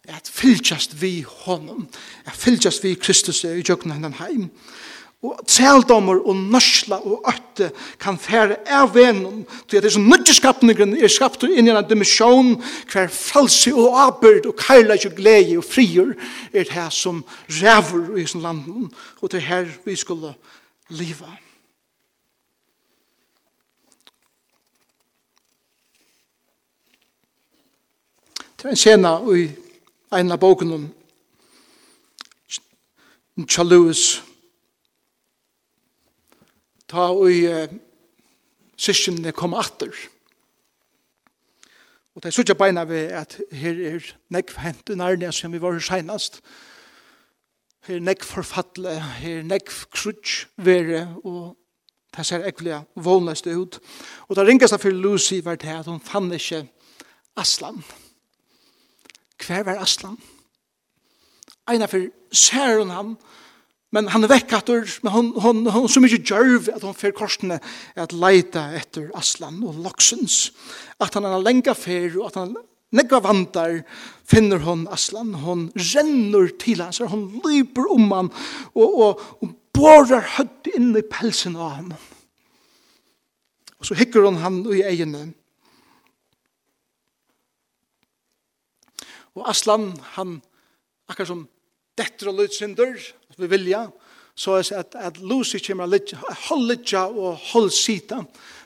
at 0.08 0.28
fylltjast 0.28 0.98
vi 1.00 1.22
honom, 1.46 1.86
at 2.26 2.36
fylltjast 2.36 2.84
vi 2.84 2.94
Kristus 3.00 3.44
i 3.48 3.62
jøkna 3.64 3.96
hennan 3.96 4.18
heim, 4.20 4.50
Og 5.24 5.38
treldommer 5.48 6.18
og 6.28 6.36
nørsla 6.36 6.98
og 7.00 7.24
øtte 7.30 7.70
kan 8.00 8.18
fære 8.20 8.58
av 8.68 8.90
venom 8.92 9.44
til 9.70 9.78
at 9.78 9.86
disse 9.86 10.00
nødgjeskapningene 10.00 10.98
er 11.00 11.08
skapt 11.08 11.46
inn 11.48 11.64
i 11.64 11.72
en 11.72 11.86
dimensjon 11.88 12.50
hver 12.92 13.08
falsi 13.08 13.72
og 13.72 13.96
abyrd 14.02 14.50
og 14.50 14.58
kærleik 14.60 15.06
og 15.08 15.16
glede 15.16 15.56
og 15.56 15.64
frier 15.64 16.12
er 16.52 16.66
det 16.66 16.76
her 16.76 16.90
som 16.92 17.22
ræver 17.48 18.18
i 18.20 18.26
sin 18.26 18.44
landen 18.44 18.92
og 19.22 19.32
det 19.32 19.40
er 19.40 19.48
her 19.48 19.72
vi 19.84 19.96
skulle 19.96 20.34
liva. 20.92 21.32
Det 28.60 28.68
er 28.68 28.76
en 28.76 28.76
scena 28.76 29.16
i 29.32 29.48
en 30.20 30.32
av 30.32 30.38
boken 30.40 30.72
om 30.72 30.86
Charles 33.48 33.72
Lewis 33.72 34.23
ta 36.90 37.10
og 37.12 37.30
uh, 37.30 37.78
syskjene 38.76 39.32
kom 39.36 39.54
atter. 39.54 39.92
Og 42.14 42.22
det 42.22 42.30
er 42.30 42.36
sånn 42.36 42.58
beina 42.58 42.84
vi 42.86 43.00
at 43.10 43.34
her 43.58 43.80
er 43.90 44.06
nekv 44.34 44.60
hent 44.62 44.92
i 44.92 44.98
nærne 44.98 45.32
som 45.34 45.54
vi 45.54 45.62
var 45.62 45.80
senast. 45.82 46.40
Her 47.88 47.98
er 47.98 48.06
nekv 48.06 48.28
forfattle, 48.28 48.94
her 49.18 49.40
er 49.40 49.48
nekv 49.48 49.80
krutsk 49.92 50.46
vere, 50.56 51.08
og 51.26 51.56
det 52.14 52.26
ser 52.26 52.46
ekkelig 52.46 52.84
vånløst 52.94 53.48
ut. 53.50 53.80
Og 54.28 54.38
det 54.38 54.46
ringast 54.46 54.78
for 54.80 54.94
Lucy 54.94 55.40
var 55.42 55.58
det 55.58 55.74
at 55.74 55.90
hun 55.90 56.00
fann 56.00 56.30
ikke 56.32 56.62
Aslan. 57.36 57.82
Hver 59.42 59.66
var 59.66 59.82
Aslan? 59.82 60.16
Einar 61.66 61.90
for 61.90 62.06
ser 62.30 62.78
hun 62.78 62.90
han, 62.94 63.16
Men 63.94 64.08
han 64.10 64.26
er 64.26 64.32
vekk 64.32 64.52
etter, 64.58 64.88
men 65.04 65.12
hon, 65.14 65.26
hon, 65.38 65.60
hon 65.70 65.84
så 65.90 66.00
mykje 66.02 66.24
djørv 66.26 66.70
at 66.72 66.82
hon 66.82 66.96
fer 66.98 67.14
korsene 67.14 67.60
at 68.00 68.14
leita 68.16 68.66
etter 68.74 69.12
Aslan 69.14 69.60
og 69.62 69.78
Loksens. 69.84 70.48
At 70.98 71.14
han 71.14 71.28
er 71.28 71.42
lenga 71.42 71.76
fer 71.78 72.16
og 72.18 72.32
at 72.32 72.40
han 72.40 72.56
negga 72.94 73.20
vantar 73.22 73.82
finner 74.26 74.62
hon 74.66 74.88
Aslan. 74.94 75.34
Hon 75.44 75.68
renner 75.94 76.50
til 76.58 76.82
hans, 76.82 76.98
hon 76.98 77.28
lyper 77.44 77.86
om 77.94 78.10
han 78.14 78.32
og, 78.74 78.82
og, 78.88 79.22
og 79.42 79.54
borar 79.74 80.26
høtt 80.38 80.70
inn 80.74 80.90
i 80.98 81.06
pelsen 81.06 81.54
av 81.54 81.78
han. 81.78 81.94
Og 83.78 83.88
så 83.90 83.98
hikker 83.98 84.26
hon 84.26 84.42
han 84.42 84.62
i 84.74 84.82
egene. 84.86 85.28
Og 89.34 89.46
Aslan, 89.50 89.92
han 90.14 90.38
akkur 91.10 91.26
som 91.28 91.46
detter 91.98 92.30
og 92.30 92.38
at 93.34 93.42
vi 93.42 93.50
vilja, 93.50 93.86
så 94.34 94.58
er 94.58 94.70
at, 94.80 94.96
at 94.98 95.20
Lucy 95.22 95.60
kommer 95.62 95.90
litt, 95.90 96.14
hold 96.48 96.66
litja 96.70 97.06
og 97.10 97.38
hold 97.52 97.70
sita, 97.74 98.24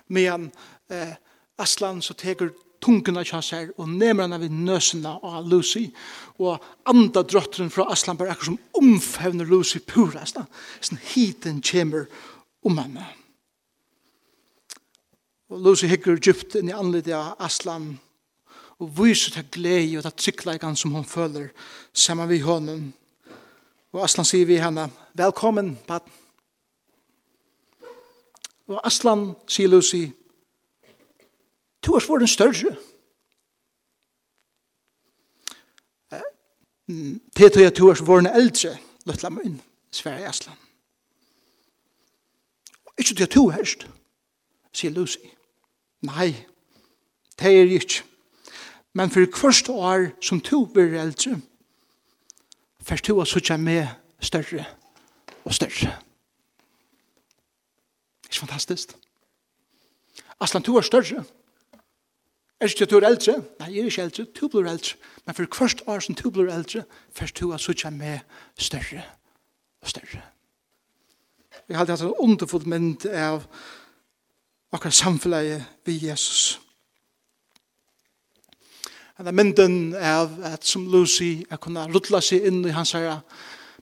medan 0.09 0.49
eh, 0.93 1.13
Aslan 1.61 2.01
så 2.05 2.17
teker 2.17 2.55
tungene 2.85 3.25
kja 3.27 3.41
seg, 3.43 3.73
og 3.77 3.91
nemer 3.91 4.27
han 4.27 4.37
av 4.39 4.47
nøsene 4.49 5.17
av 5.27 5.47
Lucy, 5.51 5.89
og 6.39 6.63
andre 6.89 7.25
drotteren 7.27 7.73
fra 7.75 7.89
Aslan 7.93 8.19
bare 8.19 8.33
akkur 8.35 8.53
som 8.53 8.61
omfevner 8.79 9.49
Lucy 9.49 9.83
pura, 9.83 10.25
sånn 10.25 11.01
hiten 11.11 11.63
kommer 11.65 12.07
om 12.67 12.79
henne. 12.79 13.07
Og 15.49 15.65
Lucy 15.65 15.89
hikker 15.89 16.21
djupt 16.21 16.59
inn 16.59 16.71
i 16.71 16.77
anledning 16.77 17.17
av 17.19 17.35
Aslan, 17.45 17.97
og 18.79 18.93
viser 18.95 19.35
til 19.35 19.49
glede 19.57 19.99
og 19.99 20.07
til 20.07 20.19
tryggleikene 20.23 20.79
som 20.79 20.95
hun 20.95 21.07
føler 21.09 21.49
sammen 21.91 22.29
med 22.31 22.45
hånden. 22.47 22.83
Og 23.93 24.05
Aslan 24.05 24.27
sier 24.29 24.47
vi 24.47 24.59
henne, 24.61 24.91
velkommen, 25.17 25.79
paten. 25.89 26.13
Og 28.69 28.81
Aslan 28.85 29.31
sier 29.49 29.71
Lucy, 29.73 30.11
du 31.81 31.95
har 31.95 32.05
svåren 32.05 32.29
større. 32.29 32.75
Det 37.37 37.53
tog 37.53 37.63
jeg 37.63 37.75
to 37.77 37.89
års 37.89 38.05
våren 38.05 38.29
eldre, 38.29 38.77
løtla 39.09 39.29
min, 39.33 39.61
Sverige 39.93 40.29
Aslan. 40.29 40.57
Ikke 42.99 43.15
til 43.15 43.33
du 43.35 43.49
herst, 43.55 43.87
sier 44.73 44.93
Lucy. 44.93 45.25
Nei, 46.05 46.35
det 47.41 47.53
er 47.57 47.73
ikke. 47.73 48.05
Men 48.93 49.11
for 49.11 49.25
hvert 49.25 49.69
år 49.69 50.11
som 50.21 50.41
to 50.41 50.65
blir 50.65 51.01
eldre, 51.01 51.41
Først 52.89 53.05
to 53.05 53.19
å 53.21 53.27
suttje 53.29 53.59
med 53.61 53.85
større 54.25 54.65
og 55.45 55.55
større. 55.55 55.91
Det 58.25 58.33
er 58.33 58.41
fantastisk. 58.41 58.95
Aslan, 60.41 60.65
du 60.65 60.77
er 60.77 60.87
større. 60.87 61.25
Er 62.61 62.67
ikke 62.67 62.87
du 62.91 62.97
er 62.99 63.07
eldre? 63.07 63.37
Nei, 63.61 63.69
jeg 63.75 63.83
er 63.83 63.91
ikke 63.93 64.07
eldre. 64.07 64.25
Du 64.35 64.49
blir 64.49 64.71
eldre. 64.71 64.97
Men 65.27 65.37
for 65.37 65.59
hvert 65.59 65.83
år 65.87 66.01
som 66.01 66.17
du 66.19 66.31
blir 66.31 66.51
eldre, 66.51 66.85
først 67.13 67.41
du 67.41 67.53
og 67.53 67.61
suttje 67.61 67.91
med 67.91 68.25
større 68.59 69.05
og 69.83 69.93
større. 69.93 70.23
Jeg 71.69 71.77
har 71.77 71.85
alltid 71.85 71.95
hatt 71.95 72.07
en 72.09 72.25
underfull 72.25 72.65
mynd 72.69 73.07
av 73.13 73.45
akkurat 74.73 74.95
samfunnet 74.95 75.65
ved 75.85 76.09
Jesus. 76.09 76.59
Henne 79.19 79.33
mynden 79.35 79.97
av 79.99 80.37
at 80.47 80.63
som 80.63 80.85
Lucy 80.87 81.41
er 81.51 81.59
kunne 81.59 81.89
ruttla 81.91 82.21
seg 82.23 82.45
inn 82.47 82.61
i 82.63 82.75
hans 82.75 82.93
her 82.95 83.17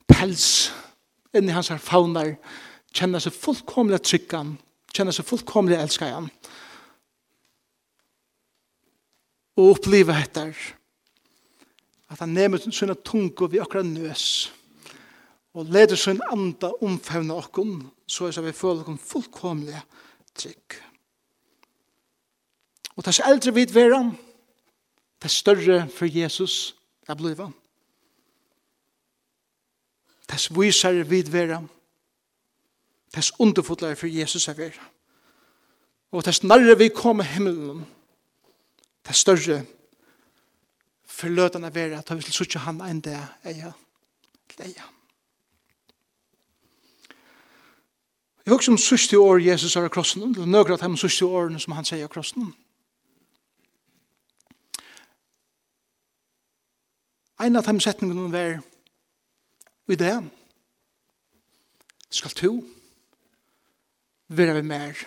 pels, 0.09 0.71
inn 1.37 1.51
i 1.51 1.53
hans 1.53 1.69
her 1.69 1.83
faunar, 1.83 2.31
kjenne 2.97 3.21
seg 3.21 3.37
fullkomlig 3.37 4.01
tryggan, 4.01 4.55
kjenne 4.97 5.13
seg 5.13 5.29
fullkomlig 5.29 5.77
elskajan. 5.77 6.31
Og 9.61 9.75
oppleve 9.75 10.17
etter 10.17 10.57
at 12.09 12.23
han 12.23 12.33
nemer 12.33 12.65
sina 12.65 12.97
tungo 12.97 13.51
vi 13.53 13.61
akkurat 13.61 13.85
nøs 13.93 14.27
og 15.57 15.69
leder 15.73 16.01
sin 16.01 16.21
anda 16.33 16.73
omfevna 16.85 17.37
okkon 17.37 17.83
så 18.09 18.29
er 18.29 18.45
vi 18.45 18.57
føler 18.57 18.87
okkon 18.87 19.01
fullkomlig 19.01 19.79
trygg. 20.37 20.81
Og 22.97 23.05
tas 23.05 23.21
eldre 23.21 23.53
vid 23.57 23.73
veran, 23.77 24.15
det 25.27 25.35
større 25.35 25.89
for 25.91 26.07
Jesus 26.07 26.77
det 27.07 27.17
bliva. 27.19 27.51
Det 30.31 30.39
viser 30.55 31.03
vid 31.03 31.31
vera. 31.31 31.63
Det 33.15 33.31
underfotlar 33.39 33.95
for 33.95 34.07
Jesus 34.07 34.49
er 34.49 34.55
vera. 34.55 34.91
Og 36.11 36.25
det 36.25 36.35
snarre 36.35 36.79
vi 36.79 36.89
kommer 36.89 37.25
himmelen 37.25 37.87
det 39.07 39.15
større 39.15 39.65
for 41.07 41.27
forløtene 41.27 41.75
vera 41.75 41.99
at 41.99 42.11
vi 42.11 42.21
vil 42.21 42.35
suttje 42.35 42.61
han 42.61 42.83
enn 42.85 43.01
det 43.01 43.17
eia 43.47 43.73
til 44.53 44.67
eia. 44.67 44.85
Jeg 48.45 48.53
husker 48.53 48.73
om 48.73 48.79
sørste 48.79 49.19
år 49.19 49.41
Jesus 49.43 49.77
er 49.77 49.87
av 49.89 49.91
krossen, 49.91 50.23
eller 50.23 50.47
nøkker 50.47 50.77
at 50.77 50.85
han 50.85 50.97
sørste 51.01 51.27
årene 51.27 51.59
som 51.63 51.75
han 51.75 51.89
sier 51.89 52.05
av 52.05 52.13
krossen. 52.13 52.53
En 57.41 57.57
av 57.57 57.67
de 57.67 57.81
setningene 57.81 58.31
var 58.33 58.59
i 59.93 59.99
det 60.01 60.17
skal 62.11 62.33
to 62.33 62.53
være 64.33 64.55
vi 64.57 64.63
mer 64.67 65.03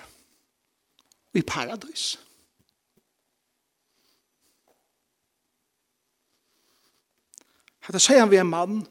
i 1.33 1.41
paradis. 1.41 2.17
Hette 7.89 8.01
sier 8.03 8.21
han 8.21 8.29
vi 8.29 8.37
en 8.37 8.51
mann 8.51 8.81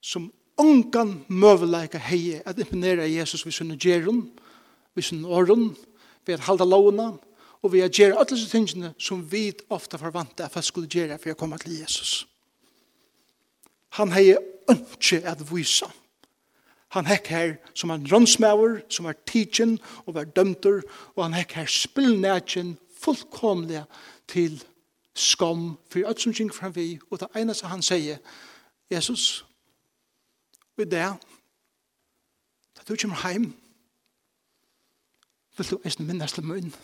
som 0.00 0.30
ongan 0.60 1.18
møveleika 1.28 2.00
heie 2.00 2.40
at 2.48 2.58
imponera 2.60 3.08
Jesus 3.08 3.44
vi 3.44 3.52
sunne 3.52 3.76
gjerun, 3.76 4.22
vi 4.96 5.04
sunne 5.04 5.28
åren, 5.28 5.74
vi 6.24 6.32
at 6.32 6.46
halda 6.48 6.64
lovna, 6.64 7.12
og 7.62 7.72
vi 7.72 7.82
har 7.84 7.92
gjør 7.92 8.16
alle 8.16 8.30
disse 8.32 8.48
tingene 8.48 8.94
som 8.98 9.22
vi 9.32 9.50
ofte 9.68 9.98
forvante 10.00 10.44
at 10.44 10.56
vi 10.56 10.62
skulle 10.64 10.88
gjøre 10.88 11.18
for 11.20 11.34
å 11.34 11.38
komme 11.38 11.58
til 11.60 11.76
Jesus. 11.80 12.24
Han 13.98 14.12
har 14.14 14.38
ikke 14.70 15.20
at 15.26 15.42
vise. 15.50 15.88
Han 16.94 17.06
hekk 17.06 17.26
her 17.30 17.52
som 17.74 17.90
en 17.94 18.06
rånsmauer, 18.10 18.80
som 18.90 19.06
var 19.06 19.18
tidsen 19.26 19.78
og 20.06 20.14
var 20.14 20.24
dømter, 20.24 20.80
og 21.14 21.22
han 21.22 21.36
hekk 21.38 21.52
her 21.60 21.70
spillnætjen 21.70 22.76
fullkomlig 23.00 23.84
til 24.28 24.58
skam 25.14 25.76
for 25.90 26.06
alt 26.06 26.22
som 26.22 26.34
kjeng 26.34 26.50
fram 26.54 26.74
vi, 26.74 26.98
og 27.10 27.20
det 27.20 27.28
eneste 27.36 27.70
han 27.70 27.82
sier, 27.82 28.18
Jesus, 28.90 29.44
vi 30.76 30.86
er, 30.96 31.14
da 32.76 32.86
du 32.88 32.96
kommer 32.96 33.28
hjem, 33.28 33.52
vil 35.56 35.70
du 35.70 35.78
eisne 35.84 36.06
minnes 36.06 36.32
til 36.32 36.46
munnen. 36.46 36.74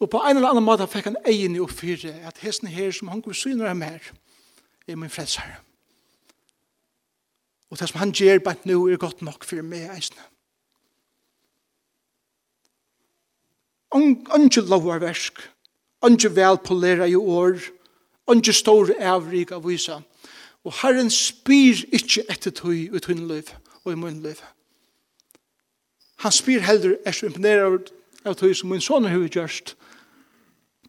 Og 0.00 0.10
på 0.10 0.20
en 0.24 0.36
eller 0.36 0.48
annen 0.48 0.64
måte 0.64 0.88
fikk 0.88 1.10
han 1.10 1.18
egene 1.28 1.60
opp 1.60 1.74
fyrre, 1.76 2.14
at 2.24 2.40
hesten 2.40 2.70
her 2.72 2.92
som 2.96 3.10
han 3.12 3.20
går 3.20 3.36
syner 3.36 3.68
av 3.68 3.76
mer, 3.76 4.00
er 4.88 4.96
min 4.96 5.12
frelsare. 5.12 5.58
Og 7.70 7.78
det 7.78 7.88
som 7.90 8.00
han 8.00 8.14
gjør 8.16 8.40
bare 8.42 8.64
nå 8.64 8.80
er 8.88 9.00
godt 9.00 9.20
nok 9.22 9.44
for 9.44 9.62
meg 9.62 9.92
eisene. 9.92 10.24
Ange 13.92 14.62
lovarversk, 14.70 15.38
ange 16.02 16.30
velpolera 16.34 17.06
i 17.06 17.14
år, 17.18 17.60
ange 18.30 18.54
stor 18.54 18.90
avrik 18.98 19.52
av 19.52 19.66
visa. 19.66 20.00
Og 20.64 20.74
Herren 20.80 21.10
spyr 21.10 21.84
ikkje 21.92 22.24
etter 22.30 22.54
tøy 22.54 22.88
ut 22.94 23.06
hun 23.10 23.26
liv 23.28 23.52
og 23.84 23.92
i 23.92 23.98
mun 23.98 24.22
liv. 24.24 24.40
Han 26.24 26.32
spyr 26.32 26.64
heller 26.64 26.96
er 27.04 27.16
så 27.16 27.28
imponerer 27.28 27.78
av 28.24 28.36
tøy 28.38 28.52
som 28.54 28.70
min 28.70 28.82
son 28.84 29.08
har 29.08 29.28
gjørst, 29.28 29.74
og 29.74 29.89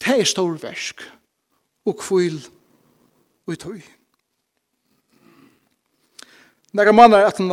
Det 0.01 0.19
er 0.19 0.25
stor 0.25 0.57
versk 0.57 1.01
og 1.85 1.97
kvil 1.97 2.39
og 3.47 3.59
tøy. 3.59 3.81
Når 6.73 6.83
Nægra 6.83 6.91
mannar 6.91 7.25
at 7.25 7.37
han 7.37 7.49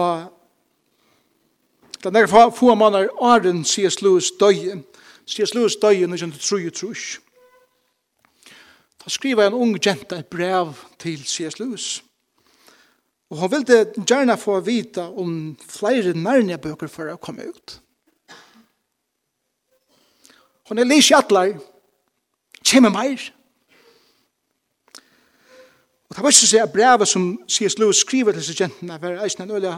Da 2.04 2.10
nægra 2.10 2.48
få 2.48 2.74
mannar 2.74 3.08
Arjen 3.20 3.64
C.S. 3.64 4.02
Lewis 4.02 4.30
døye 4.40 4.82
C.S. 5.26 5.54
Lewis 5.54 5.76
døye 5.76 6.06
når 6.06 6.20
han 6.20 6.32
tror 6.32 6.58
jo 6.58 6.70
trus. 6.70 7.20
Da 9.04 9.10
skriver 9.10 9.46
en 9.46 9.54
ung 9.54 9.86
jenta 9.86 10.18
et 10.18 10.26
brev 10.26 10.74
til 10.98 11.24
C.S. 11.24 11.58
Lewis. 11.58 12.04
Og 13.30 13.38
han 13.38 13.50
ville 13.50 13.92
gjerne 14.06 14.36
få 14.36 14.60
vite 14.60 15.02
om 15.02 15.56
flere 15.68 16.14
Narnia-bøker 16.14 16.88
for 16.88 17.12
å 17.12 17.20
komme 17.20 17.48
ut. 17.48 17.80
Hun 20.68 20.78
er 20.78 20.84
lige 20.88 21.02
kjattler, 21.02 21.58
kommer 22.64 22.90
mer. 22.90 23.32
Og 26.08 26.16
det 26.16 26.22
var 26.22 26.28
ikke 26.28 26.46
så 26.46 26.62
at 26.62 26.72
brevet 26.72 27.08
som 27.08 27.40
C.S. 27.48 27.78
Lewis 27.78 27.96
skriver 27.96 28.32
til 28.32 28.44
seg 28.44 28.60
jentene 28.60 29.00
var 29.02 29.20
eisen 29.24 29.44
en 29.44 29.50
øyla 29.50 29.76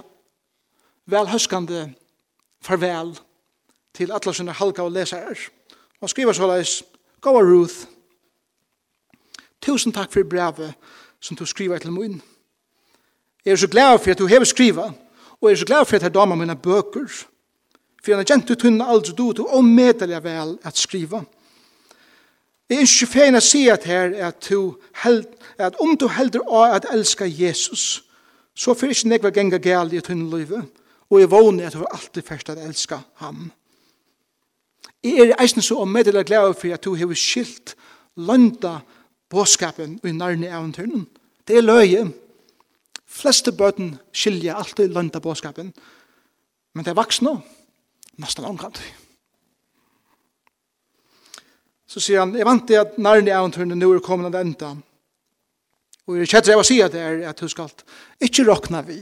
velhøskende 1.11 1.95
farvel 2.63 3.19
til 3.95 4.13
alle 4.13 4.35
sine 4.35 4.53
halka 4.53 4.83
og 4.83 4.93
lesarer. 4.93 5.49
Og 5.71 6.07
han 6.07 6.09
skriver 6.09 6.33
såleis, 6.33 6.83
Gåa 7.21 7.43
Ruth, 7.43 7.87
tusen 9.61 9.93
takk 9.93 10.13
for 10.13 10.25
brevet 10.25 10.75
som 11.21 11.37
du 11.37 11.45
skriver 11.47 11.79
til 11.79 11.93
min. 11.93 12.23
Jeg 13.45 13.53
er 13.53 13.57
så 13.57 13.69
glad 13.69 13.99
for 13.99 14.11
at 14.11 14.19
du 14.19 14.27
har 14.27 14.45
skrivet, 14.45 14.95
og 15.41 15.49
jeg 15.49 15.53
er 15.53 15.57
så 15.57 15.67
glad 15.67 15.85
for 15.85 15.97
at 15.97 16.03
jeg 16.03 16.15
damer 16.15 16.37
mine 16.37 16.57
bøker. 16.57 17.09
For 18.03 18.13
jeg 18.13 18.21
er 18.21 18.25
kjent 18.25 18.49
du 18.49 18.55
tunne 18.55 18.87
aldri 18.87 19.13
du, 19.17 19.33
du 19.33 19.47
omedelig 19.47 20.23
vel 20.25 20.59
at 20.65 20.79
skriva. 20.79 21.19
Og 21.19 21.40
Jeg 22.71 22.79
er 22.79 22.87
ikke 22.87 23.07
fein 23.11 23.35
å 23.35 23.43
si 23.43 23.65
at 23.67 23.83
her 23.91 24.13
at, 24.29 24.47
du 24.47 24.77
held, 25.03 25.25
at 25.59 25.75
om 25.83 25.97
du 25.99 26.07
heldur 26.07 26.45
av 26.47 26.77
at 26.77 26.85
elska 26.95 27.27
Jesus, 27.27 28.05
så 28.55 28.77
får 28.79 28.95
ikke 28.95 29.11
nekva 29.11 29.33
genga 29.35 29.59
gæl 29.59 29.91
i 29.91 30.03
tunne 30.07 30.29
livet, 30.31 30.69
og 31.11 31.19
jeg 31.19 31.31
vågner 31.33 31.67
at 31.67 31.75
du 31.75 31.83
alltid 31.83 32.23
først 32.23 32.53
at 32.55 32.63
elska 32.63 33.01
ham. 33.19 33.49
Jeg 35.03 35.33
er 35.33 35.43
eisen 35.43 35.67
så 35.67 35.81
omedelig 35.83 36.29
glad 36.29 36.55
for 36.61 36.71
at 36.71 36.85
du 36.85 36.95
har 36.95 37.15
skilt 37.19 37.75
landa 38.15 38.79
båskapen 39.31 39.99
i 40.05 40.15
nærne 40.15 40.47
eventyren. 40.47 41.09
Det 41.49 41.57
er 41.59 41.67
løye. 41.67 42.07
Fleste 43.11 43.51
bøten 43.51 43.97
skilja 44.13 44.55
alltid 44.55 44.95
landa 44.95 45.19
båskapen, 45.19 45.75
men 46.75 46.87
det 46.87 46.95
er 46.95 47.03
vaksne, 47.03 47.41
nesten 48.23 48.47
omkant 48.47 48.79
så 51.91 51.99
sier 52.03 52.23
han, 52.23 52.37
jeg 52.39 52.47
vant 52.47 52.69
det 52.69 52.79
at 52.79 52.99
nærne 53.03 53.33
eventyrene 53.35 53.79
nå 53.79 53.89
er 53.97 54.03
kommet 54.05 54.31
av 54.31 54.45
enda. 54.45 54.75
Og 56.07 56.21
jeg 56.21 56.31
kjetter 56.31 56.53
jeg 56.53 56.63
å 56.63 56.67
si 56.67 56.79
at 56.85 56.95
det 56.95 57.03
er 57.03 57.25
at 57.31 57.41
du 57.41 57.51
skal 57.51 57.71
ikke 58.23 58.47
råkne 58.47 58.83
vi 58.87 59.01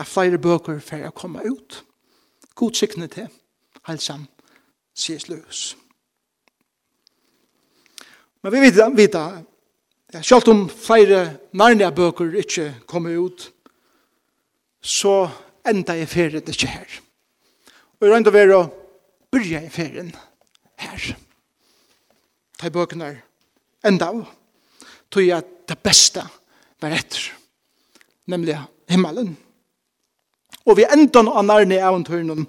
at 0.00 0.08
flere 0.08 0.40
bøker 0.40 0.80
for 0.84 1.04
å 1.04 1.12
komme 1.16 1.44
ut. 1.44 1.82
God 2.56 2.78
sikne 2.78 3.08
til, 3.12 3.28
helsam, 3.88 4.24
sies 4.96 5.28
løs. 5.28 5.74
Men 8.44 8.54
vi 8.54 8.64
vet, 8.66 8.80
vet 8.96 9.20
Ja, 10.14 10.20
selv 10.22 10.46
om 10.52 10.68
flere 10.68 11.40
nærne 11.58 11.88
bøker 11.90 12.36
ikke 12.38 12.68
kommer 12.86 13.16
ut, 13.18 13.48
så 14.78 15.24
enda 15.66 15.96
er 15.98 16.06
ferien 16.06 16.44
ikke 16.46 16.70
her. 16.70 17.00
Og 17.98 18.06
jeg 18.06 18.12
rønner 18.12 18.30
å 18.30 18.34
være 18.36 18.58
å 18.60 18.68
begynne 19.34 19.72
ferien 19.74 20.12
her 20.78 21.16
ta 22.58 22.70
bøkene 22.70 23.10
enda 23.84 24.10
av, 24.12 24.24
tog 25.10 25.24
jeg 25.24 25.44
det 25.68 25.78
beste 25.84 26.24
var 26.82 26.94
etter, 26.96 27.30
nemlig 28.30 28.56
himmelen. 28.90 29.34
Og 30.64 30.78
vi 30.78 30.86
enda 30.88 31.24
av 31.28 31.44
nærne 31.44 31.80
av 31.84 32.00
turen, 32.06 32.46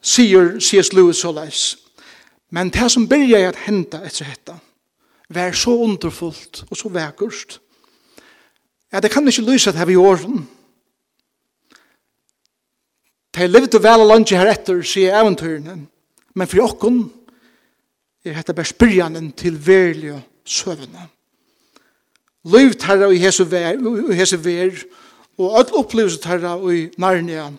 sier 0.00 0.56
C.S. 0.62 0.92
Lewis 0.94 1.20
så 1.22 1.32
leis. 1.34 1.64
Men 2.50 2.70
det 2.70 2.88
som 2.90 3.06
begynte 3.08 3.50
å 3.50 3.64
hente 3.66 4.00
etter 4.06 4.30
dette, 4.30 4.54
var 5.30 5.54
så 5.54 5.74
underfullt 5.84 6.64
og 6.68 6.78
så 6.78 6.90
vekkert. 6.90 7.58
Ja, 8.90 8.98
det 8.98 9.12
kan 9.12 9.28
ikke 9.28 9.46
lyse 9.46 9.70
at 9.70 9.78
her 9.78 9.86
vi 9.86 9.98
åren. 9.98 10.48
livet 13.36 13.50
levde 13.50 13.82
vel 13.82 14.02
og 14.02 14.10
lunge 14.10 14.36
her 14.36 14.50
etter, 14.50 14.82
sier 14.82 15.14
eventyrene. 15.20 15.86
Men 16.34 16.48
for 16.50 16.64
åkken, 16.66 17.04
er 18.24 18.36
hetta 18.36 18.52
bare 18.52 18.68
spyrjanen 18.68 19.32
til 19.32 19.56
verlige 19.66 20.20
søvnene. 20.44 21.08
Liv 22.44 22.74
tarra 22.74 23.10
i 23.10 23.24
Jesu 23.24 23.44
ver, 23.44 23.72
i 24.12 24.18
Jesu 24.20 24.36
ver 24.36 24.70
og 25.38 25.58
all 25.58 25.74
opplevelse 25.74 26.20
tarra 26.20 26.56
i 26.72 26.88
Narnia 26.98 27.50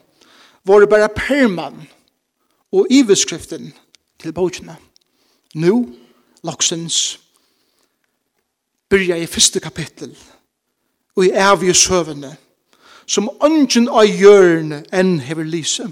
var 0.66 0.86
bare 0.86 1.10
perman 1.16 1.88
og 2.72 2.88
iveskriften 2.90 3.74
til 4.20 4.34
bøkene. 4.34 4.76
Nú 5.56 5.90
laksens, 6.44 7.20
byrja 8.90 9.16
i 9.16 9.26
første 9.26 9.60
kapittel 9.60 10.18
og 11.16 11.26
i 11.26 11.34
evige 11.36 11.74
søvnene 11.74 12.36
som 13.06 13.30
ungen 13.44 13.90
av 13.90 14.08
hjørne 14.08 14.84
enn 14.94 15.20
hever 15.20 15.48
lyset 15.48 15.92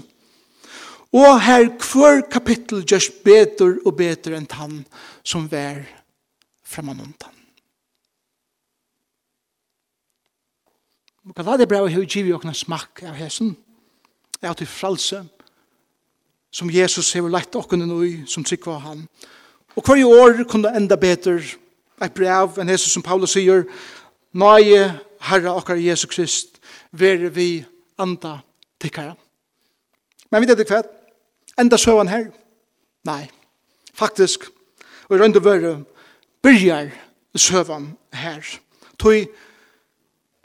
Og 1.12 1.40
her 1.42 1.66
hver 1.74 2.22
kapittel 2.30 2.84
gjørs 2.86 3.10
bedre 3.24 3.80
og 3.84 3.96
bedre 3.98 4.38
enn 4.38 4.46
han 4.54 4.76
som 5.26 5.48
vær 5.50 5.82
framanundan. 6.62 7.34
Og 11.26 11.34
hva 11.34 11.56
det 11.58 11.66
bra 11.70 11.82
å 11.82 11.90
hei 11.90 12.06
givet 12.06 12.34
okna 12.34 12.54
smakk 12.56 13.02
av 13.10 13.18
hesen, 13.18 13.52
av 14.42 14.54
til 14.58 14.70
fralse, 14.70 15.24
som 16.50 16.70
Jesus 16.70 17.10
hei 17.14 17.22
lagt 17.26 17.58
okna 17.58 17.86
i, 18.06 18.22
som 18.26 18.46
trykva 18.46 18.78
han. 18.86 19.02
Og 19.74 19.82
hver 19.86 20.06
år 20.06 20.44
kunne 20.50 20.72
enda 20.74 20.96
bedre 20.98 21.42
et 22.00 22.14
brev 22.14 22.58
enn 22.58 22.70
hesen 22.70 22.94
som 22.94 23.04
Paulus 23.04 23.34
sier, 23.34 23.66
Nøye, 24.30 24.86
Herre 25.26 25.52
okkar 25.58 25.76
Jesus 25.76 26.08
Krist, 26.08 26.60
være 26.94 27.32
vi 27.34 27.64
anda 27.98 28.38
tikkara. 28.80 29.16
Men 30.30 30.42
vi 30.42 30.48
vet 30.48 30.62
ikke 30.62 30.99
enda 31.60 31.78
søvann 31.78 32.10
her? 32.10 32.30
Nei, 33.08 33.24
faktisk, 33.96 34.48
og 35.08 35.16
i 35.16 35.20
røndu 35.20 35.40
vøre, 35.44 35.76
byrjar 36.42 36.90
søvann 37.36 37.92
her. 38.12 38.44
Toi, 38.98 39.24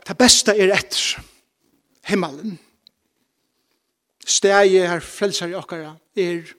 det 0.07 0.17
beste 0.17 0.53
er 0.55 0.73
etter 0.75 1.21
himmelen. 2.09 2.59
Stegi 4.25 4.81
her 4.81 5.03
frelsar 5.05 5.51
i 5.51 5.57
okkara 5.57 5.95
er 6.17 6.53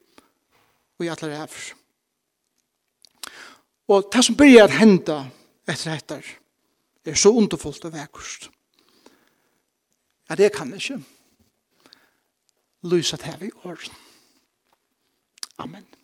og 0.98 1.04
i 1.04 1.10
atler 1.12 1.34
hever. 1.34 1.72
Og 3.88 4.08
det 4.12 4.24
som 4.24 4.36
byrjar 4.38 4.68
at 4.68 4.78
henda 4.80 5.18
etter 5.68 5.94
etter 5.94 6.32
er 7.06 7.18
så 7.18 7.30
underfullt 7.30 7.84
og 7.86 7.94
vekkurst. 7.94 8.48
Ja, 10.30 10.34
det 10.34 10.50
kan 10.54 10.72
ikke 10.74 10.98
lysa 12.82 13.16
det 13.16 13.30
her 13.30 13.46
i 13.46 13.50
åren. 13.64 14.05
Amen. 15.58 15.95